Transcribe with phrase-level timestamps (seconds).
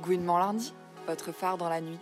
[0.00, 0.72] Gouinement lundi,
[1.06, 1.98] votre phare dans la nuit.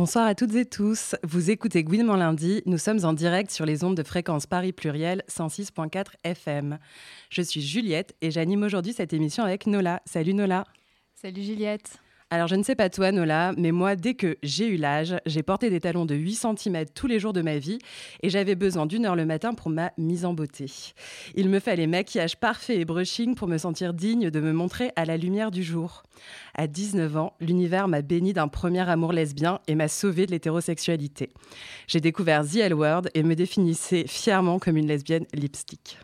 [0.00, 1.14] Bonsoir à toutes et tous.
[1.24, 2.62] Vous écoutez Gouinement lundi.
[2.64, 6.78] Nous sommes en direct sur les ondes de fréquence Paris Pluriel 106.4 FM.
[7.28, 10.00] Je suis Juliette et j'anime aujourd'hui cette émission avec Nola.
[10.06, 10.64] Salut Nola.
[11.16, 11.98] Salut Juliette.
[12.30, 15.42] Alors je ne sais pas toi Nola, mais moi dès que j'ai eu l'âge, j'ai
[15.42, 17.78] porté des talons de 8 cm tous les jours de ma vie
[18.22, 20.64] et j'avais besoin d'une heure le matin pour ma mise en beauté.
[21.34, 25.04] Il me fallait maquillage parfait et brushing pour me sentir digne de me montrer à
[25.04, 26.04] la lumière du jour.
[26.54, 31.30] À 19 ans, l'univers m'a béni d'un premier amour lesbien et m'a sauvé de l'hétérosexualité.
[31.86, 35.98] J'ai découvert The L Word et me définissais fièrement comme une lesbienne lipstick.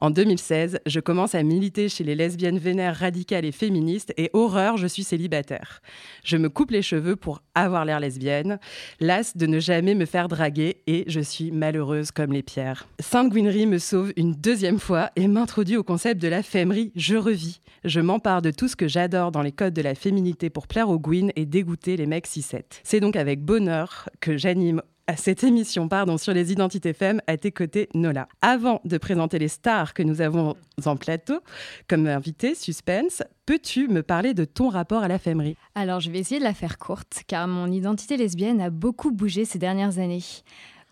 [0.00, 4.76] En 2016, je commence à militer chez les lesbiennes vénères radicales et féministes et horreur,
[4.76, 5.80] je suis célibataire.
[6.24, 8.58] Je me coupe les cheveux pour avoir l'air lesbienne,
[9.00, 12.86] lasse de ne jamais me faire draguer et je suis malheureuse comme les pierres.
[13.00, 16.92] Sainte Guinery me sauve une deuxième fois et m'introduit au concept de la fémerie.
[16.96, 17.60] Je revis.
[17.84, 20.88] Je m'empare de tout ce que j'adore dans les codes de la féminité pour plaire
[20.88, 22.62] aux Gwyn et dégoûter les mecs 6-7.
[22.84, 27.36] C'est donc avec bonheur que j'anime à cette émission pardon, sur les identités femmes à
[27.36, 28.28] tes côtés, Nola.
[28.42, 31.40] Avant de présenter les stars que nous avons en plateau
[31.88, 36.18] comme invité, suspense, peux-tu me parler de ton rapport à la fémerie Alors, je vais
[36.18, 40.24] essayer de la faire courte, car mon identité lesbienne a beaucoup bougé ces dernières années.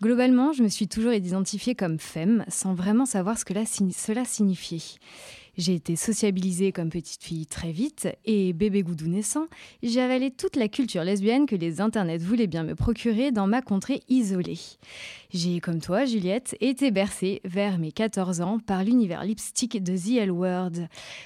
[0.01, 3.53] Globalement, je me suis toujours identifiée comme femme, sans vraiment savoir ce que
[3.91, 4.99] cela signifiait.
[5.57, 9.45] J'ai été sociabilisée comme petite fille très vite et bébé goudou naissant,
[9.83, 13.61] j'ai avalé toute la culture lesbienne que les internets voulaient bien me procurer dans ma
[13.61, 14.59] contrée isolée.
[15.35, 20.21] J'ai, comme toi, Juliette, été bercée vers mes 14 ans par l'univers lipstick de The
[20.21, 20.71] L Word.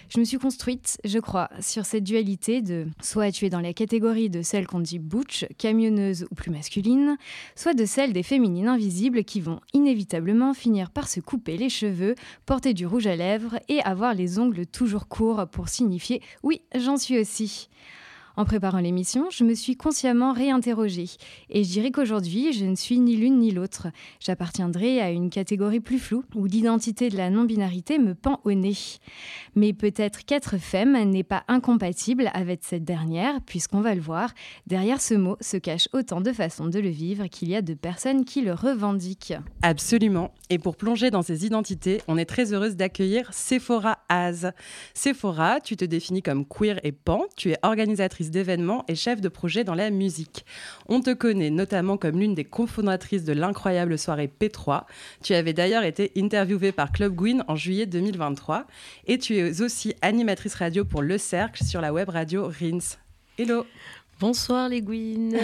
[0.10, 3.72] Je me suis construite, je crois, sur cette dualité de soit tu es dans la
[3.72, 7.18] catégorie de celle qu'on dit butch, camionneuse ou plus masculine,
[7.56, 12.16] soit de celle des féminines invisibles qui vont inévitablement finir par se couper les cheveux,
[12.48, 16.98] porter du rouge à lèvres et avoir les ongles toujours courts pour signifier oui, j'en
[16.98, 17.70] suis aussi.
[18.36, 21.10] En préparant l'émission, je me suis consciemment réinterrogée
[21.50, 23.88] et je dirais qu'aujourd'hui, je ne suis ni l'une ni l'autre.
[24.20, 28.78] J'appartiendrai à une catégorie plus floue où l'identité de la non-binarité me pend au nez.
[29.56, 34.34] Mais peut-être qu'être femme n'est pas incompatible avec cette dernière, puisqu'on va le voir,
[34.68, 37.74] derrière ce mot se cache autant de façons de le vivre qu'il y a de
[37.74, 39.34] personnes qui le revendiquent.
[39.62, 40.32] Absolument.
[40.50, 44.52] Et pour plonger dans ces identités, on est très heureuse d'accueillir Sephora Az.
[44.94, 49.30] Sephora, tu te définis comme queer et pan, tu es organisatrice d'événements et chef de
[49.30, 50.46] projet dans la musique.
[50.88, 54.84] On te connaît notamment comme l'une des cofondatrices de l'incroyable soirée P3.
[55.24, 58.66] Tu avais d'ailleurs été interviewée par Club Gwyn en juillet 2023
[59.08, 62.98] et tu es aussi animatrice radio pour Le Cercle sur la web radio Rins.
[63.38, 63.66] Hello
[64.20, 65.34] Bonsoir les Gwyn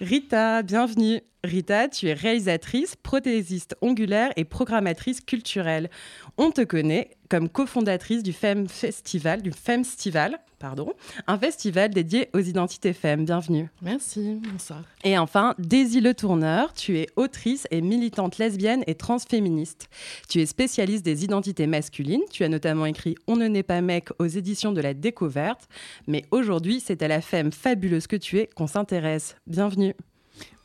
[0.00, 5.90] Rita, bienvenue Rita, tu es réalisatrice, prothésiste ongulaire et programmatrice culturelle.
[6.36, 10.92] On te connaît comme cofondatrice du Femme Festival, du Femstival, pardon,
[11.26, 13.24] un festival dédié aux identités femmes.
[13.24, 13.68] Bienvenue.
[13.82, 14.82] Merci, bonsoir.
[15.04, 19.88] Et enfin, Daisy Le Tourneur, tu es autrice et militante lesbienne et transféministe.
[20.28, 22.22] Tu es spécialiste des identités masculines.
[22.30, 25.68] Tu as notamment écrit On ne naît pas mec aux éditions de la Découverte.
[26.06, 29.36] Mais aujourd'hui, c'est à la femme fabuleuse que tu es qu'on s'intéresse.
[29.46, 29.94] Bienvenue.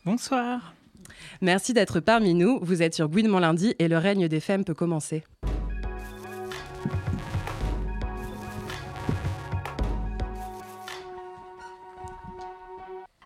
[0.05, 0.73] Bonsoir.
[1.41, 2.59] Merci d'être parmi nous.
[2.61, 5.23] Vous êtes sur Gouinement lundi et le règne des femmes peut commencer.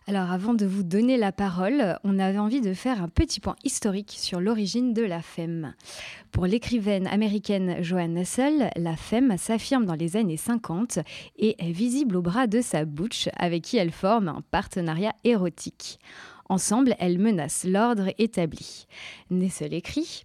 [0.08, 3.56] Alors avant de vous donner la parole, on avait envie de faire un petit point
[3.62, 5.74] historique sur l'origine de la femme.
[6.32, 11.00] Pour l'écrivaine américaine Joanne Nussel, la femme s'affirme dans les années 50
[11.36, 15.98] et est visible au bras de sa butch avec qui elle forme un partenariat érotique.
[16.48, 18.86] Ensemble, elles menacent l'ordre établi.
[19.28, 20.24] Nessel écrit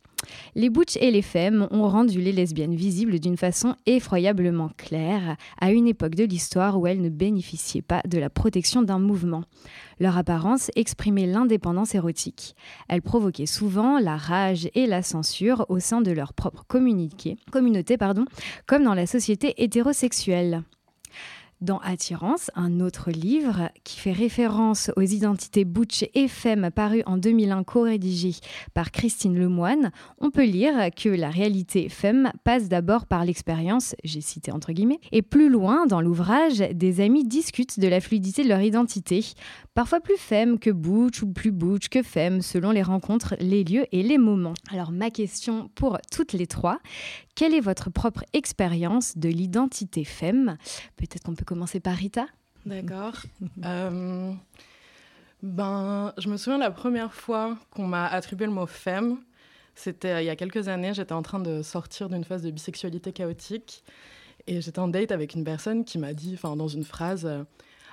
[0.56, 5.72] les butch et les femmes ont rendu les lesbiennes visibles d'une façon effroyablement claire, à
[5.72, 9.44] une époque de l'histoire où elles ne bénéficiaient pas de la protection d'un mouvement.
[10.00, 12.56] Leur apparence exprimait l'indépendance érotique.
[12.90, 18.84] Elles provoquaient souvent la rage et la censure au sein de leur propre communauté, comme
[18.84, 20.64] dans la société hétérosexuelle
[21.64, 27.18] dans Attirance, un autre livre qui fait référence aux identités butch et femme paru en
[27.18, 28.36] 2001 co-rédigé
[28.74, 34.22] par Christine Lemoine, on peut lire que la réalité femme passe d'abord par l'expérience, j'ai
[34.22, 38.50] cité entre guillemets, et plus loin dans l'ouvrage, des amis discutent de la fluidité de
[38.50, 39.26] leur identité,
[39.74, 43.86] Parfois plus femme que butch ou plus butch que femme selon les rencontres, les lieux
[43.92, 44.54] et les moments.
[44.70, 46.80] Alors ma question pour toutes les trois,
[47.34, 50.58] quelle est votre propre expérience de l'identité femme?
[50.96, 52.28] Peut-être qu'on peut commencer par Rita
[52.66, 53.16] D'accord.
[53.66, 54.32] Euh,
[55.42, 59.18] ben, je me souviens la première fois qu'on m'a attribué le mot femme,
[59.76, 63.12] c'était il y a quelques années, j'étais en train de sortir d'une phase de bisexualité
[63.12, 63.84] chaotique
[64.48, 67.28] et j'étais en date avec une personne qui m'a dit, enfin dans une phrase,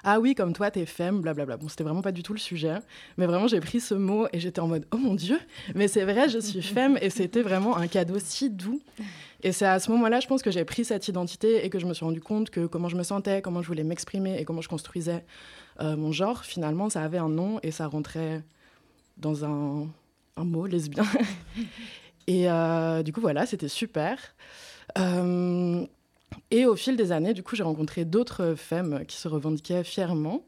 [0.05, 1.57] ah oui, comme toi, t'es femme, blablabla.
[1.57, 2.77] Bon, c'était vraiment pas du tout le sujet,
[3.19, 5.39] mais vraiment, j'ai pris ce mot et j'étais en mode, oh mon Dieu,
[5.75, 8.81] mais c'est vrai, je suis femme, et c'était vraiment un cadeau si doux.
[9.43, 11.87] Et c'est à ce moment-là, je pense que j'ai pris cette identité et que je
[11.87, 14.61] me suis rendu compte que comment je me sentais, comment je voulais m'exprimer et comment
[14.61, 15.25] je construisais
[15.81, 18.43] euh, mon genre, finalement, ça avait un nom et ça rentrait
[19.17, 19.87] dans un,
[20.37, 21.05] un mot lesbien.
[22.27, 24.19] et euh, du coup, voilà, c'était super.
[24.99, 25.87] Euh,
[26.51, 30.43] et au fil des années, du coup, j'ai rencontré d'autres femmes qui se revendiquaient fièrement.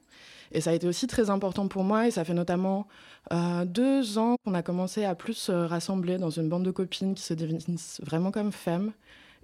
[0.52, 2.06] Et ça a été aussi très important pour moi.
[2.06, 2.86] Et ça fait notamment
[3.32, 7.14] euh, deux ans qu'on a commencé à plus se rassembler dans une bande de copines
[7.14, 8.92] qui se définissent vraiment comme femmes.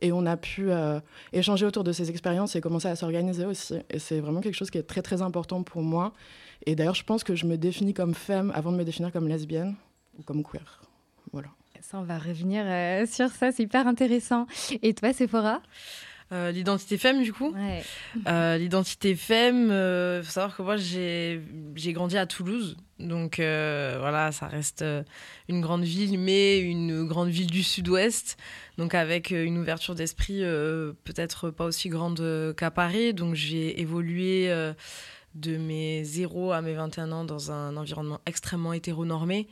[0.01, 1.01] Et on a pu euh,
[1.33, 3.75] échanger autour de ces expériences et commencer à s'organiser aussi.
[3.91, 6.13] Et c'est vraiment quelque chose qui est très très important pour moi.
[6.67, 9.27] Et d'ailleurs, je pense que je me définis comme femme avant de me définir comme
[9.27, 9.75] lesbienne
[10.19, 10.83] ou comme queer.
[11.33, 11.49] Voilà.
[11.81, 14.47] Ça, on va revenir euh, sur ça, c'est hyper intéressant.
[14.83, 15.63] Et toi, Sephora?
[16.31, 17.55] Euh, l'identité femme, du coup.
[18.27, 21.41] Euh, l'identité femme, il euh, faut savoir que moi, j'ai
[21.93, 22.77] grandi à Toulouse.
[22.99, 24.85] Donc voilà, ça reste
[25.49, 28.37] une grande ville, mais une grande ville du sud-ouest.
[28.77, 30.41] Donc avec une ouverture d'esprit
[31.05, 33.15] peut-être pas aussi grande qu'à Paris.
[33.15, 34.53] Donc j'ai évolué
[35.35, 39.47] de mes 0 à mes 21 ans dans un environnement extrêmement hétéronormé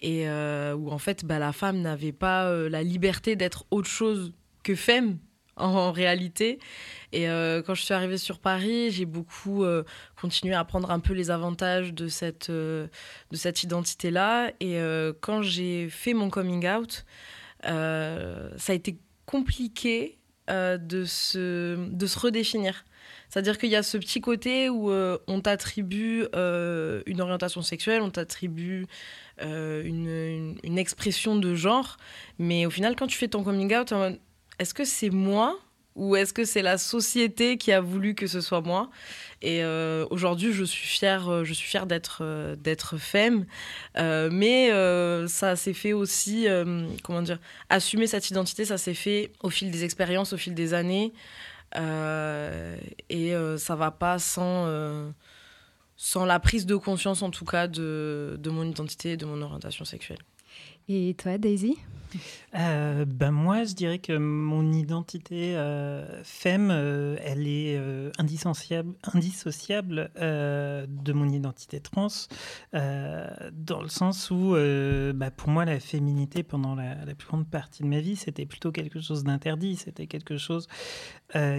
[0.00, 4.74] et où en fait bah, la femme n'avait pas la liberté d'être autre chose que
[4.74, 5.16] femme
[5.56, 6.58] en, réalité.
[7.12, 9.84] Et euh, quand je suis arrivée sur Paris, j'ai beaucoup euh,
[10.20, 12.86] continué à prendre un peu les avantages de cette, euh,
[13.32, 14.52] cette identité-là.
[14.60, 14.78] Et
[15.20, 17.04] quand j'ai fait mon coming out,
[17.62, 20.18] ça a été compliqué
[20.48, 22.84] de, se, de se redéfinir.
[23.28, 28.86] C'est-à-dire qu'il y a ce petit côté où on t'attribue une orientation sexuelle, on t'attribue
[29.40, 31.96] une, une, expression de genre,
[32.38, 33.92] mais au final, quand tu fais ton coming out,
[34.62, 35.58] est-ce que c'est moi
[35.94, 38.88] ou est-ce que c'est la société qui a voulu que ce soit moi?
[39.42, 43.44] Et euh, aujourd'hui, je suis fière, euh, je suis fière d'être euh, d'être femme,
[43.96, 44.70] mais
[45.28, 46.46] ça s'est fait aussi,
[47.02, 47.38] comment dire,
[47.68, 51.12] assumer cette identité, ça s'est fait au fil des expériences, au fil des années,
[51.76, 55.12] et ça va pas sans
[55.96, 59.40] sans la prise de conscience en tout cas de, de mon identité et de mon
[59.42, 60.18] orientation sexuelle.
[60.88, 61.76] Et toi, Daisy?
[62.54, 67.80] Euh, ben moi, je dirais que mon identité euh, femme, euh, elle est
[68.18, 72.08] indissociable, indissociable de mon identité trans,
[72.72, 74.54] dans le sens où,
[75.14, 78.46] bah, pour moi, la féminité, pendant la, la, plus grande partie de ma vie, c'était
[78.46, 80.68] plutôt quelque chose d'interdit, c'était quelque chose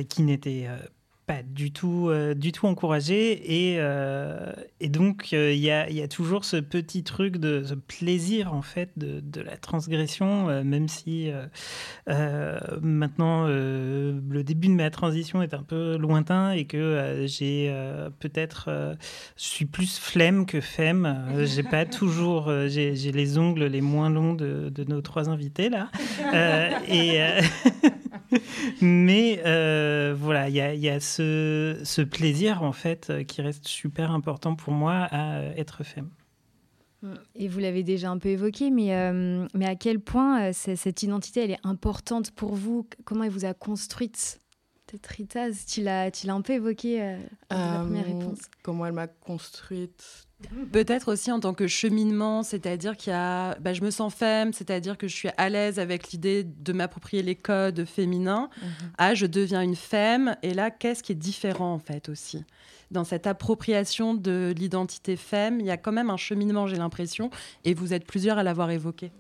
[0.10, 1.03] qui n'était pas
[1.44, 3.72] du tout, euh, du tout encouragé.
[3.72, 7.64] Et, euh, et donc, euh, il y, a, y, a, toujours ce petit truc de
[7.64, 11.32] ce plaisir, en fait, de, de la transgression, même si
[12.82, 17.74] maintenant, le début de ma transition est un peu lointain et que j'ai
[18.20, 18.70] peut-être...
[19.38, 21.26] je suis plus flemme que femme.
[21.46, 22.52] j'ai pas toujours...
[22.68, 25.90] j'ai les ongles les moins longs de, de nos trois invités, là.
[26.88, 27.20] et...
[28.82, 29.40] Mais
[30.14, 31.23] voilà, il y a, y a ce,
[32.10, 36.10] plaisir, en fait, euh, qui reste super important pour moi à euh, être femme.
[37.36, 41.42] Et vous l'avez déjà un peu évoqué, mais, euh, mais à quel point cette identité,
[41.44, 42.88] elle est importante pour vous?
[43.04, 44.40] Comment elle vous a construite
[44.88, 47.18] Peut-être Rita, tu l'as, un peu évoqué
[47.50, 48.40] dans la première réponse.
[48.62, 50.28] Comment elle m'a construite?
[50.72, 54.54] Peut-être aussi en tant que cheminement, c'est-à-dire qu'il y a, bah, je me sens femme,
[54.54, 58.50] c'est-à-dire que je suis à l'aise avec l'idée de m'approprier les codes féminins.
[58.62, 58.92] Mhm.
[58.98, 60.36] Ah, je deviens une femme.
[60.44, 62.44] Et là, qu'est-ce qui est différent en fait aussi?
[62.92, 67.30] Dans cette appropriation de l'identité femme Il y a quand même un cheminement, j'ai l'impression,
[67.66, 69.12] et vous êtes plusieurs à l'avoir évoqué.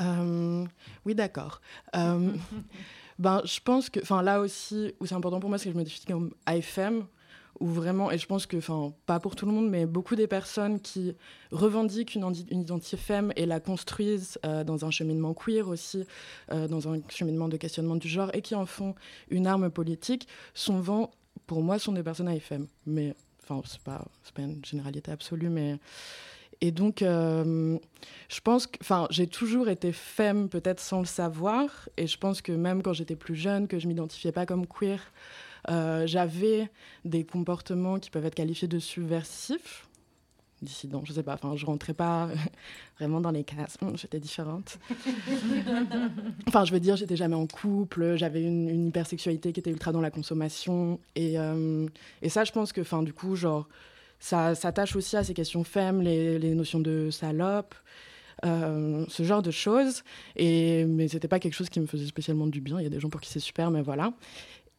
[0.00, 0.64] Euh,
[1.04, 1.60] oui, d'accord.
[1.96, 2.32] Euh,
[3.18, 5.78] ben, je pense que, enfin, là aussi, où c'est important pour moi, c'est que je
[5.78, 7.04] me définis comme IFM
[7.62, 10.26] où vraiment, et je pense que, enfin, pas pour tout le monde, mais beaucoup des
[10.26, 11.14] personnes qui
[11.52, 16.04] revendiquent une, identité femme et la construisent euh, dans un cheminement queer aussi,
[16.50, 18.96] euh, dans un cheminement de questionnement du genre, et qui en font
[19.30, 21.12] une arme politique, souvent,
[21.46, 22.66] pour moi, sont des personnes AFM.
[22.84, 23.14] Mais,
[23.44, 24.04] enfin, c'est pas,
[24.34, 25.78] pas une généralité absolue, mais.
[26.60, 27.78] Et donc, euh,
[28.28, 32.42] je pense que, enfin, j'ai toujours été femme, peut-être sans le savoir, et je pense
[32.42, 35.00] que même quand j'étais plus jeune, que je m'identifiais pas comme queer,
[35.68, 36.70] j'avais
[37.04, 39.86] des comportements qui peuvent être qualifiés de subversifs,
[40.62, 42.28] dissident, je sais pas, enfin je rentrais pas
[42.98, 44.78] vraiment dans les cases, j'étais différente.
[46.46, 49.92] enfin je veux dire, j'étais jamais en couple, j'avais une, une, hypersexualité qui était ultra
[49.92, 51.86] dans la consommation et, euh,
[52.22, 53.68] et ça je pense que enfin du coup genre
[54.20, 57.74] ça s'attache aussi à ces questions femmes, les, les notions de salope.
[58.44, 60.02] Euh, ce genre de choses.
[60.34, 62.80] Et, mais c'était pas quelque chose qui me faisait spécialement du bien.
[62.80, 64.12] Il y a des gens pour qui c'est super, mais voilà.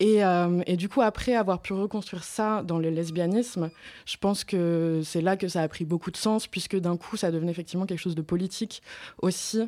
[0.04, 3.70] Euh, et, du coup, après avoir pu reconstruire ça dans le lesbianisme,
[4.06, 7.16] je pense que c'est là que ça a pris beaucoup de sens, puisque d'un coup,
[7.16, 8.82] ça devenait effectivement quelque chose de politique
[9.22, 9.62] aussi,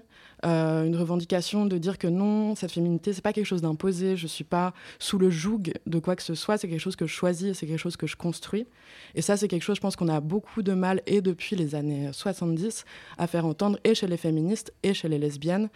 [0.45, 4.27] euh, une revendication de dire que non, cette féminité, c'est pas quelque chose d'imposé, je
[4.27, 7.13] suis pas sous le joug de quoi que ce soit, c'est quelque chose que je
[7.13, 8.67] choisis, c'est quelque chose que je construis.
[9.15, 11.75] Et ça, c'est quelque chose, je pense qu'on a beaucoup de mal, et depuis les
[11.75, 12.85] années 70,
[13.17, 15.69] à faire entendre, et chez les féministes, et chez les lesbiennes,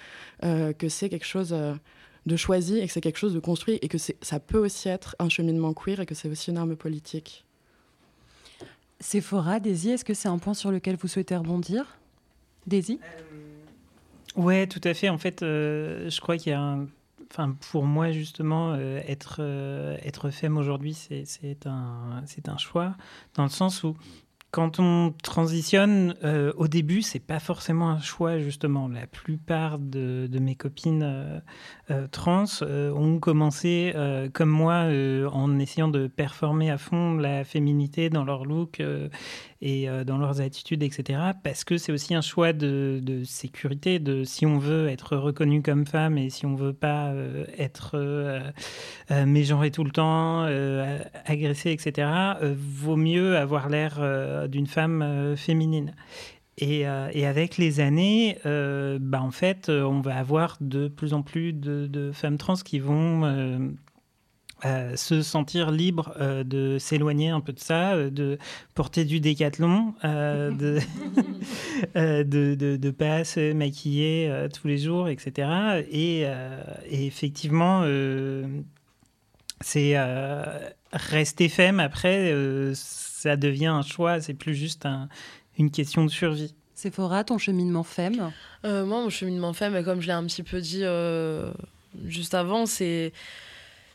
[0.43, 1.55] euh, que c'est quelque chose
[2.29, 5.15] de choisir et que c'est quelque chose de construit et que ça peut aussi être
[5.19, 7.45] un cheminement queer et que c'est aussi une arme politique.
[9.01, 11.97] Sephora, Daisy, est-ce que c'est un point sur lequel vous souhaitez rebondir?
[12.67, 12.99] Daisy?
[13.03, 13.35] Euh,
[14.35, 15.09] Ouais, tout à fait.
[15.09, 16.87] En fait, euh, je crois qu'il y a un...
[17.31, 19.41] Enfin, pour moi, justement, euh, être,
[20.03, 22.95] être femme aujourd'hui, c'est un, un choix,
[23.35, 23.95] dans le sens où
[24.51, 28.87] quand on transitionne, euh, au début, c'est pas forcément un choix, justement.
[28.87, 31.39] La plupart de, mes copines euh,
[31.91, 33.93] euh, trans ont commencé,
[34.33, 34.87] comme moi,
[35.31, 38.81] en essayant de performer à fond la féminité dans leur look
[39.61, 41.19] et euh, dans leurs attitudes, etc.
[41.43, 45.85] Parce que c'est aussi un choix de, sécurité, de si on veut être reconnu comme
[45.85, 48.39] femme et si on veut pas euh, être euh,
[49.25, 50.43] mégenré tout le temps,
[51.25, 52.07] agressé, etc.
[52.41, 55.93] vaut mieux avoir l'air d'une femme féminine.
[56.57, 62.11] Et, avec les années, bah, en fait, on va avoir de plus en plus de,
[62.13, 63.57] femmes trans qui vont euh,
[64.63, 68.37] se sentir libre euh, de s'éloigner un peu de ça, euh, de
[68.75, 70.79] porter du décathlon, de,
[72.23, 75.85] de, de, pas se maquiller tous les jours, etc.
[75.89, 77.85] Et, et effectivement,
[79.61, 79.95] c'est
[80.91, 82.33] rester femme après,
[82.73, 84.87] ça devient un choix, c'est plus juste
[85.57, 86.53] une question de survie.
[86.75, 88.31] Sephora, ton cheminement femme?
[88.63, 90.83] Moi, mon cheminement femme, comme je l'ai un petit peu dit
[92.05, 93.13] juste avant, c'est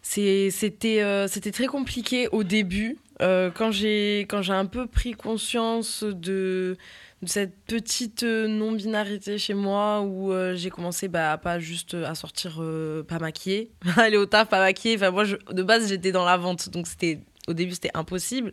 [0.04, 2.98] c'était euh, très compliqué au début.
[3.22, 6.76] Euh, quand j'ai un peu pris conscience de,
[7.24, 12.62] cette petite non-binarité chez moi où euh, j'ai commencé bah, pas juste à sortir
[13.08, 14.96] pas maquillée, aller au taf pas maquillée.
[14.96, 18.52] Enfin, moi, de base, j'étais dans la vente, donc c'était au début, c'était impossible.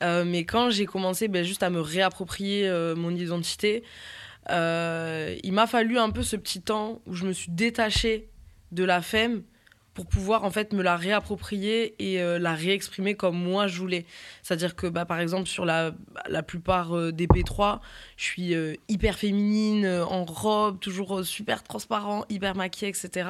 [0.00, 3.82] mais quand j'ai commencé bah, juste à me réapproprier mon identité,
[4.48, 8.28] il m'a fallu un peu ce petit temps où je me suis détachée
[8.72, 9.42] de la femme
[9.98, 14.06] pour pouvoir en fait me la réapproprier et euh, la réexprimer comme moi je voulais.
[14.44, 15.90] C'est-à-dire que bah, par exemple sur la,
[16.28, 17.80] la plupart euh, des P3,
[18.16, 23.28] je suis euh, hyper féminine, en robe, toujours super transparent, hyper maquillée, etc.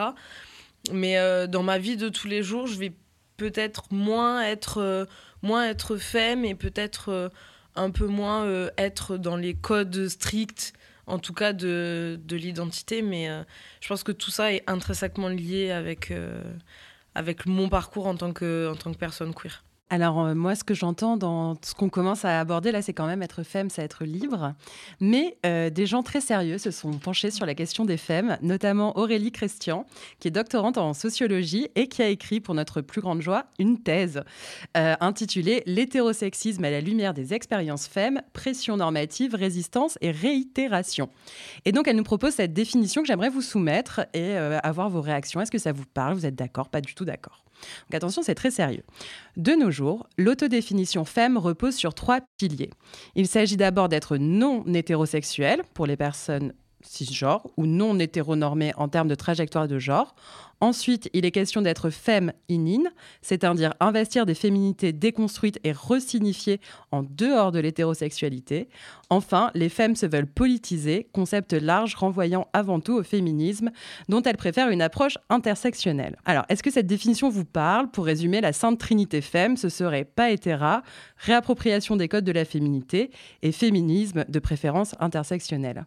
[0.93, 1.17] Mais
[1.49, 2.93] dans ma vie de tous les jours, je vais
[3.39, 5.09] peut-être moins être,
[5.43, 7.33] moins être femme et peut-être
[7.77, 8.47] un peu moins
[8.77, 10.75] être dans les codes stricts
[11.09, 13.03] en tout cas de, de l'identité.
[13.03, 13.43] Mais euh,
[13.81, 16.43] je pense que tout ça est intrinsèquement lié avec, euh,
[17.15, 19.65] avec mon parcours en tant que, en tant que personne queer.
[19.91, 23.07] Alors euh, moi, ce que j'entends dans ce qu'on commence à aborder là, c'est quand
[23.07, 24.55] même être femme, c'est être libre.
[25.01, 28.99] Mais euh, des gens très sérieux se sont penchés sur la question des femmes, notamment
[28.99, 29.87] Aurélie Christian,
[30.21, 33.83] qui est doctorante en sociologie et qui a écrit, pour notre plus grande joie, une
[33.83, 34.23] thèse
[34.77, 41.09] euh, intitulée L'hétérosexisme à la lumière des expériences femmes, pression normative, résistance et réitération.
[41.65, 45.41] Et donc elle nous propose cette définition que j'aimerais vous soumettre et avoir vos réactions.
[45.41, 46.15] Est-ce que ça vous parle?
[46.15, 46.69] Vous êtes d'accord?
[46.69, 47.43] Pas du tout d'accord
[47.91, 48.85] donc attention, c'est très sérieux.
[49.37, 52.71] De nos jours, l'autodéfinition femme repose sur trois piliers.
[53.15, 59.09] Il s'agit d'abord d'être non hétérosexuel pour les personnes cisgenres ou non hétéronormées en termes
[59.09, 60.15] de trajectoire de genre.
[60.61, 62.91] Ensuite, il est question d'être femme inine,
[63.23, 68.69] c'est-à-dire investir des féminités déconstruites et resignifiées en dehors de l'hétérosexualité.
[69.09, 73.71] Enfin, les femmes se veulent politiser, concept large renvoyant avant tout au féminisme,
[74.09, 76.17] dont elles préfèrent une approche intersectionnelle.
[76.25, 77.89] Alors, est-ce que cette définition vous parle?
[77.91, 80.83] Pour résumer, la sainte trinité femme, ce serait pas hétéra,
[81.19, 85.87] réappropriation des codes de la féminité et féminisme de préférence intersectionnelle.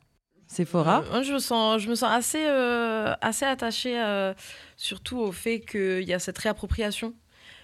[0.51, 4.33] Sephora euh, je me sens, je me sens assez, euh, assez attachée euh,
[4.75, 7.13] surtout au fait qu'il y a cette réappropriation.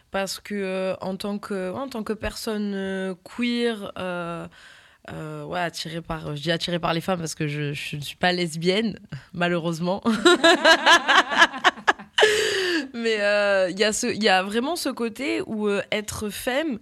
[0.10, 6.50] Parce que en, tant que, en tant que personne queer, ouais, attirée par, je dis
[6.50, 8.98] attirée par les femmes parce que je, ne suis pas lesbienne,
[9.34, 10.02] malheureusement.
[12.94, 13.16] Mais
[13.70, 16.80] il y, a y a vraiment ce côté où être femme,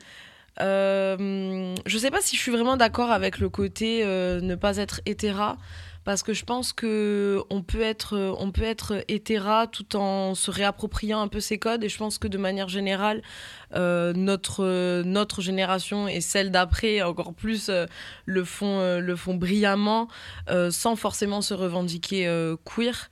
[0.62, 5.02] euh, je sais pas si je suis vraiment d'accord avec le côté ne pas être
[5.08, 5.58] hétéra
[6.06, 10.52] parce que je pense que on peut être on peut être hétéra tout en se
[10.52, 11.84] réappropriant un peu ses codes.
[11.84, 13.24] Et je pense que de manière générale
[13.76, 17.88] euh, notre notre génération et celle d'après encore plus euh,
[18.26, 20.08] le font euh, le font brillamment
[20.70, 22.26] sans forcément se revendiquer
[22.64, 23.10] queer.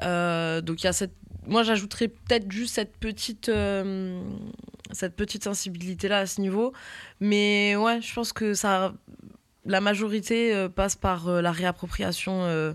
[0.00, 1.14] Donc il y a cette
[1.46, 3.50] moi j'ajouterais peut-être juste cette petite
[4.92, 6.72] cette petite sensibilité là à ce niveau.
[7.20, 8.94] Mais ouais je pense que ça
[9.64, 12.72] la majorité euh, passe par euh, la réappropriation euh,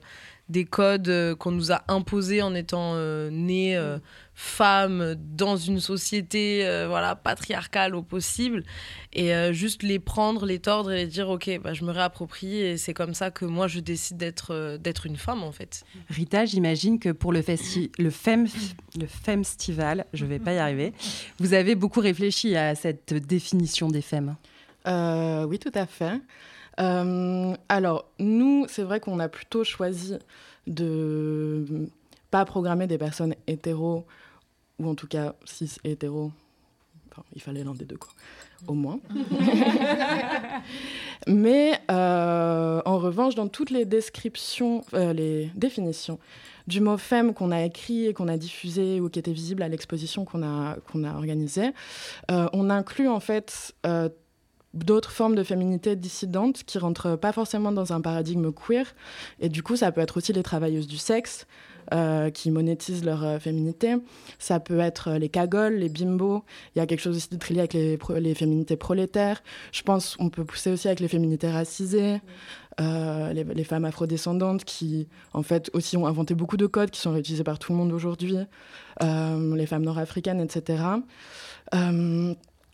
[0.49, 2.95] des codes qu'on nous a imposés en étant
[3.29, 3.77] nés
[4.33, 8.63] femmes dans une société voilà patriarcale au possible.
[9.11, 12.77] Et juste les prendre les tordre et les dire ok bah, je me réapproprie et
[12.77, 15.83] c'est comme ça que moi je décide d'être d'être une femme en fait.
[16.09, 18.47] Rita j'imagine que pour le festi le fem
[18.97, 20.93] le femstival je vais pas y arriver
[21.39, 24.37] vous avez beaucoup réfléchi à cette définition des femmes.
[24.85, 26.21] Oui tout à fait
[26.77, 30.15] alors, nous, c'est vrai qu'on a plutôt choisi
[30.67, 31.87] de
[32.29, 34.05] pas programmer des personnes hétéros,
[34.79, 36.31] ou en tout cas cis hétéros.
[37.11, 38.11] Enfin, il fallait l'un des deux, quoi.
[38.67, 38.99] Au moins.
[41.27, 46.19] Mais euh, en revanche, dans toutes les descriptions, euh, les définitions
[46.65, 49.69] du mot femme qu'on a écrit et qu'on a diffusé ou qui était visible à
[49.69, 51.71] l'exposition qu'on a, qu'on a organisée,
[52.27, 53.73] on inclut en fait
[54.73, 58.85] d'autres formes de féminité dissidentes qui rentrent pas forcément dans un paradigme queer.
[59.39, 61.47] Et du coup, ça peut être aussi les travailleuses du sexe
[61.93, 63.95] euh, qui monétisent leur euh, féminité.
[64.39, 66.43] Ça peut être les cagoles, les bimbos.
[66.75, 69.41] Il y a quelque chose aussi de très lié avec les, féminités prolétaires.
[69.71, 72.19] Je pense qu'on peut pousser aussi avec les féminités racisées.
[72.81, 76.99] Euh, les, les, femmes afrodescendantes qui, en fait, aussi ont inventé beaucoup de codes qui
[76.99, 78.35] sont réutilisés par tout le monde aujourd'hui,
[79.01, 80.83] les femmes nord-africaines, etc.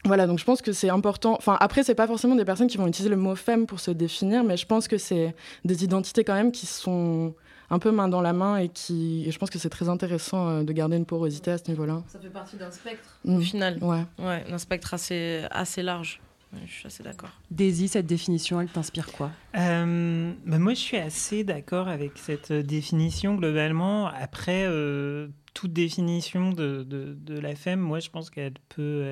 [0.06, 1.36] Voilà, donc je pense que c'est important.
[1.38, 3.92] Enfin, après, c'est pas forcément des personnes qui vont utiliser le mot femme pour se
[3.92, 5.34] définir, mais je pense que c'est
[5.64, 7.34] des identités quand même qui sont
[7.70, 9.24] un peu main dans la main et qui.
[9.26, 12.04] Et je pense que c'est très intéressant euh, de garder une porosité à ce niveau-là.
[12.08, 13.42] Ça fait partie d'un spectre, au mm.
[13.42, 13.78] final.
[13.82, 14.04] Ouais.
[14.20, 16.20] Ouais, d'un spectre assez, assez large.
[16.66, 17.32] je suis assez d'accord.
[17.50, 19.32] Daisy, cette définition, elle t'inspire quoi?
[19.56, 24.08] Euh, bah Moi, je suis assez d'accord avec cette définition globalement.
[24.08, 29.04] Après, euh, toute définition de, de, de, la femme, moi, je pense qu'elle peut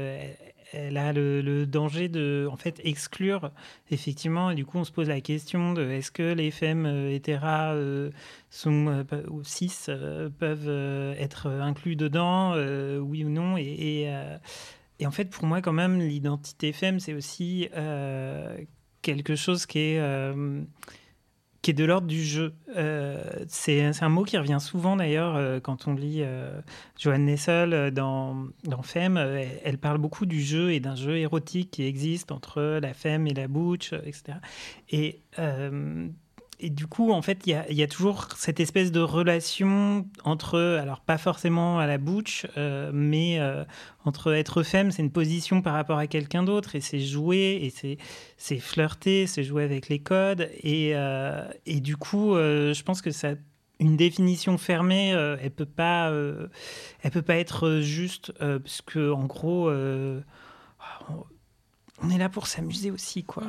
[0.73, 3.51] elle a le, danger de en fait exclure
[3.89, 7.73] effectivement du coup on se pose la question de est-ce que les femmes euh, hétéras
[7.73, 8.11] euh,
[8.49, 9.71] sont euh, ou cis
[10.39, 12.53] peuvent être inclus dedans
[12.99, 14.07] oui ou non et,
[14.99, 17.69] et, en fait pour moi quand même l'identité femme c'est aussi
[19.01, 20.33] quelque chose qui est
[21.61, 22.53] qui est de l'ordre du jeu.
[22.75, 26.59] Euh, c'est un mot qui revient souvent d'ailleurs euh, quand on lit euh,
[26.97, 29.17] Joanne Nessel dans, dans Femme.
[29.17, 33.33] Elle, parle beaucoup du jeu et d'un jeu érotique qui existe entre la femme et
[33.33, 34.37] la butch, etc.
[34.89, 35.21] Et
[36.61, 41.01] et du coup, en fait, il y a, toujours cette espèce de relation entre, alors
[41.01, 43.63] pas forcément à la bouche, euh, mais euh,
[44.05, 47.97] entre être femme, c'est une position par rapport à quelqu'un d'autre, et c'est jouer, et
[48.37, 50.51] c'est flirter, c'est jouer avec les codes.
[50.61, 53.33] Et, euh, du coup, je pense que ça
[53.79, 56.11] une définition fermée, elle peut pas,
[57.11, 59.71] peut pas être juste, parce que en gros,
[62.03, 63.45] on est là pour s'amuser aussi, quoi.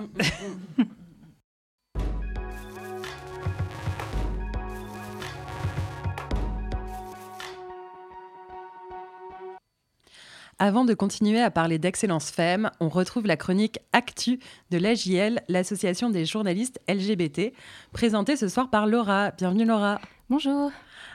[10.59, 14.39] Avant de continuer à parler d'Excellence Femmes, on retrouve la chronique Actu
[14.71, 17.53] de l'AJL, l'association des journalistes LGBT,
[17.93, 19.33] présentée ce soir par Laura.
[19.33, 20.01] Bienvenue Laura.
[20.31, 20.71] Bonjour.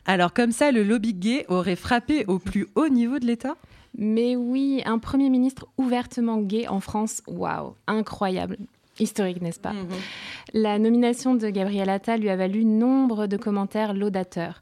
[0.05, 3.55] Alors comme ça, le lobby gay aurait frappé au plus haut niveau de l'État?
[3.97, 8.57] Mais oui, un Premier ministre ouvertement gay en France, waouh, incroyable.
[8.99, 9.73] Historique, n'est-ce pas?
[9.73, 9.87] Mhm.
[10.53, 14.61] La nomination de Gabriel Attal lui a valu nombre de commentaires laudateurs.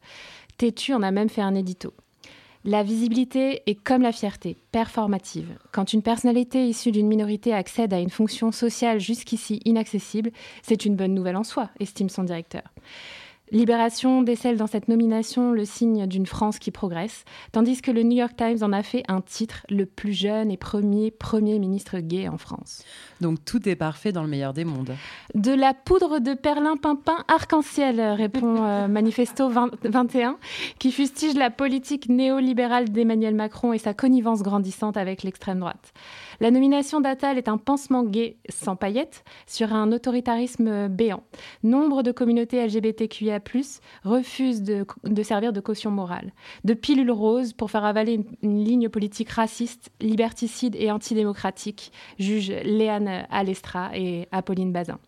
[0.58, 1.94] Tétu en a même fait un édito.
[2.68, 5.56] La visibilité est comme la fierté, performative.
[5.72, 10.32] Quand une personnalité issue d'une minorité accède à une fonction sociale jusqu'ici inaccessible,
[10.64, 12.64] c'est une bonne nouvelle en soi, estime son directeur.
[13.52, 18.18] Libération décèle dans cette nomination le signe d'une France qui progresse, tandis que le New
[18.18, 22.28] York Times en a fait un titre, le plus jeune et premier Premier ministre gay
[22.28, 22.84] en France.
[23.22, 24.96] Donc tout est parfait dans le meilleur des mondes.
[25.36, 29.50] De la poudre de perlimpinpin arc-en-ciel, répond euh, Manifesto
[29.84, 30.38] 21,
[30.80, 35.94] qui fustige la politique néolibérale d'Emmanuel Macron et sa connivence grandissante avec l'extrême droite.
[36.40, 41.24] La nomination d'Attal est un pansement gay sans paillettes sur un autoritarisme béant.
[41.64, 43.40] Nombre de communautés LGBTQIA LGBTQIA+,
[44.04, 44.86] refuse de,
[45.24, 50.76] servir de caution morale, de pilule rose pour faire avaler une, ligne politique raciste, liberticide
[50.76, 55.00] et antidémocratique, juge Léane Alestra et Apolline Bazin.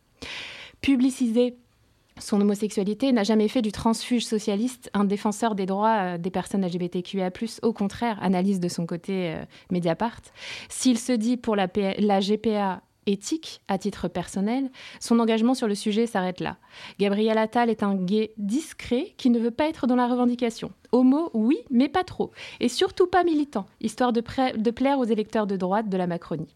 [2.19, 6.65] Son homosexualité n'a jamais fait du transfuge socialiste un défenseur des droits euh, des personnes
[6.65, 7.32] LGBTQIA+.
[7.62, 10.21] Au contraire, analyse de son côté euh, Mediapart.
[10.69, 16.08] S'il se dit pour la, GPA éthique à titre personnel, son engagement sur le sujet
[16.08, 16.58] s'arrête là.
[16.99, 20.71] Gabriel Attal est un gay discret qui ne veut pas être dans la revendication.
[20.91, 22.32] Homo, oui, mais pas trop.
[22.60, 24.21] Et surtout pas militant, histoire de,
[24.58, 26.53] de plaire aux électeurs de droite de la Macronie.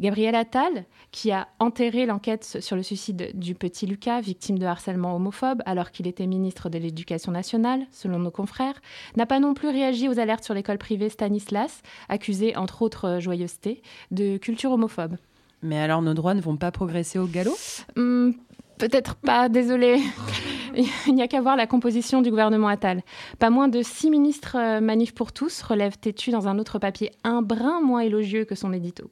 [0.00, 5.16] Gabriel Attal, qui a enterré l'enquête sur le suicide du petit Lucas, victime de harcèlement
[5.16, 8.80] homophobe, alors qu'il était ministre de l'Éducation nationale, selon nos confrères,
[9.16, 13.82] n'a pas non plus réagi aux alertes sur l'école privée Stanislas, accusée, entre autres joyeusetés,
[14.10, 15.16] de culture homophobe.
[15.62, 17.56] Mais alors nos droits ne vont pas progresser au galop?
[17.96, 18.30] Hmm,
[18.78, 20.00] Peut-être pas, désolé.
[21.06, 23.02] Il n'y a qu'à voir la composition du gouvernement Attal.
[23.40, 27.10] Pas moins de six ministres euh, manif pour tous relèvent têtu dans un autre papier
[27.24, 29.10] un brin moins élogieux que son édito.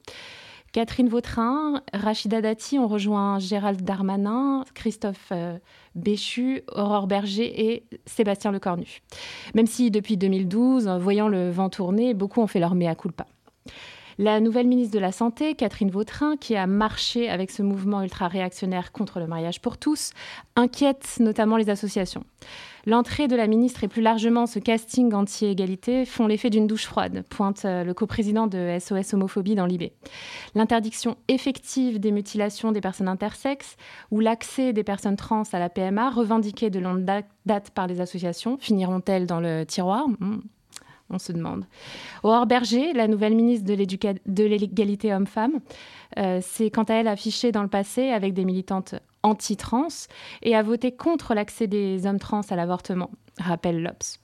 [0.76, 5.56] Catherine Vautrin, Rachida Dati ont rejoint Gérald Darmanin, Christophe euh,
[5.94, 9.00] Béchu, Aurore Berger et Sébastien Lecornu.
[9.54, 13.24] Même si depuis 2012, voyant le vent tourner, beaucoup ont fait leur mea culpa.
[14.18, 18.90] La nouvelle ministre de la Santé, Catherine Vautrin, qui a marché avec ce mouvement ultra-réactionnaire
[18.90, 20.12] contre le mariage pour tous,
[20.56, 22.24] inquiète notamment les associations.
[22.86, 27.24] L'entrée de la ministre et plus largement ce casting anti-égalité font l'effet d'une douche froide,
[27.28, 29.90] pointe euh, le coprésident de SOS Homophobie dans l'IB.
[30.54, 33.76] L'interdiction effective des mutilations des personnes intersexes
[34.10, 38.56] ou l'accès des personnes trans à la PMA, revendiquée de longue date par les associations,
[38.60, 40.06] finiront-elles dans le tiroir?
[40.20, 40.38] Hmm
[41.10, 41.64] on se demande.
[42.22, 45.60] Aurore Berger, la nouvelle ministre de l'égalité homme-femme,
[46.18, 49.88] euh, s'est quant à elle affichée dans le passé avec des militantes anti-trans
[50.42, 54.20] et a voté contre l'accès des hommes trans à l'avortement, rappelle l'Obs.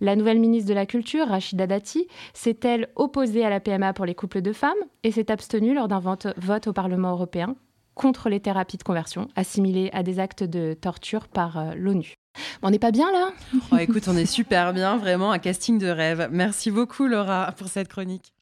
[0.00, 4.14] La nouvelle ministre de la Culture, Rachida Dati, s'est-elle opposée à la PMA pour les
[4.14, 7.56] couples de femmes et s'est abstenue lors d'un vote au Parlement européen
[7.94, 12.14] contre les thérapies de conversion, assimilées à des actes de torture par euh, l'ONU.
[12.62, 13.32] On n'est pas bien là
[13.72, 16.28] oh, Écoute, on est super bien, vraiment un casting de rêve.
[16.32, 18.32] Merci beaucoup Laura pour cette chronique.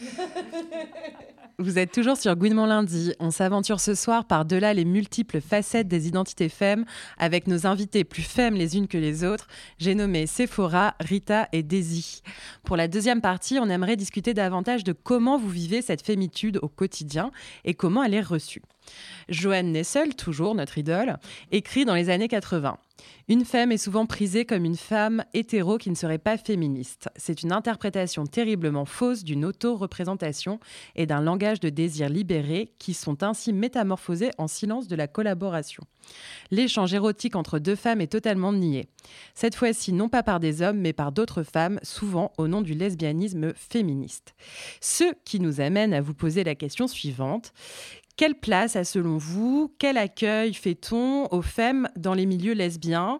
[1.60, 3.12] Vous êtes toujours sur Gouinement lundi.
[3.20, 6.86] On s'aventure ce soir par-delà les multiples facettes des identités femmes
[7.18, 9.46] avec nos invités plus femmes les unes que les autres.
[9.76, 12.22] J'ai nommé Sephora, Rita et Daisy.
[12.64, 16.68] Pour la deuxième partie, on aimerait discuter davantage de comment vous vivez cette fémitude au
[16.68, 17.30] quotidien
[17.66, 18.62] et comment elle est reçue.
[19.28, 21.18] Joanne Nessel, toujours notre idole,
[21.50, 22.78] écrit dans les années 80.
[23.28, 27.08] Une femme est souvent prisée comme une femme hétéro qui ne serait pas féministe.
[27.16, 30.58] C'est une interprétation terriblement fausse d'une auto-représentation
[30.96, 35.84] et d'un langage de désir libéré qui sont ainsi métamorphosés en silence de la collaboration.
[36.50, 38.88] L'échange érotique entre deux femmes est totalement nié.
[39.34, 42.74] Cette fois-ci, non pas par des hommes, mais par d'autres femmes, souvent au nom du
[42.74, 44.34] lesbianisme féministe.
[44.80, 47.52] Ce qui nous amène à vous poser la question suivante.
[48.20, 53.18] Quelle place a selon vous, quel accueil fait-on aux femmes dans les milieux lesbiens?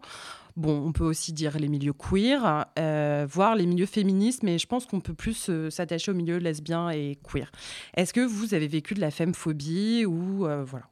[0.57, 4.67] Bon, on peut aussi dire les milieux queer, euh, voire les milieux féministes, mais je
[4.67, 7.51] pense qu'on peut plus euh, s'attacher aux milieux lesbiens et queer.
[7.97, 10.85] Est-ce que vous avez vécu de la femmephobie ou euh, voilà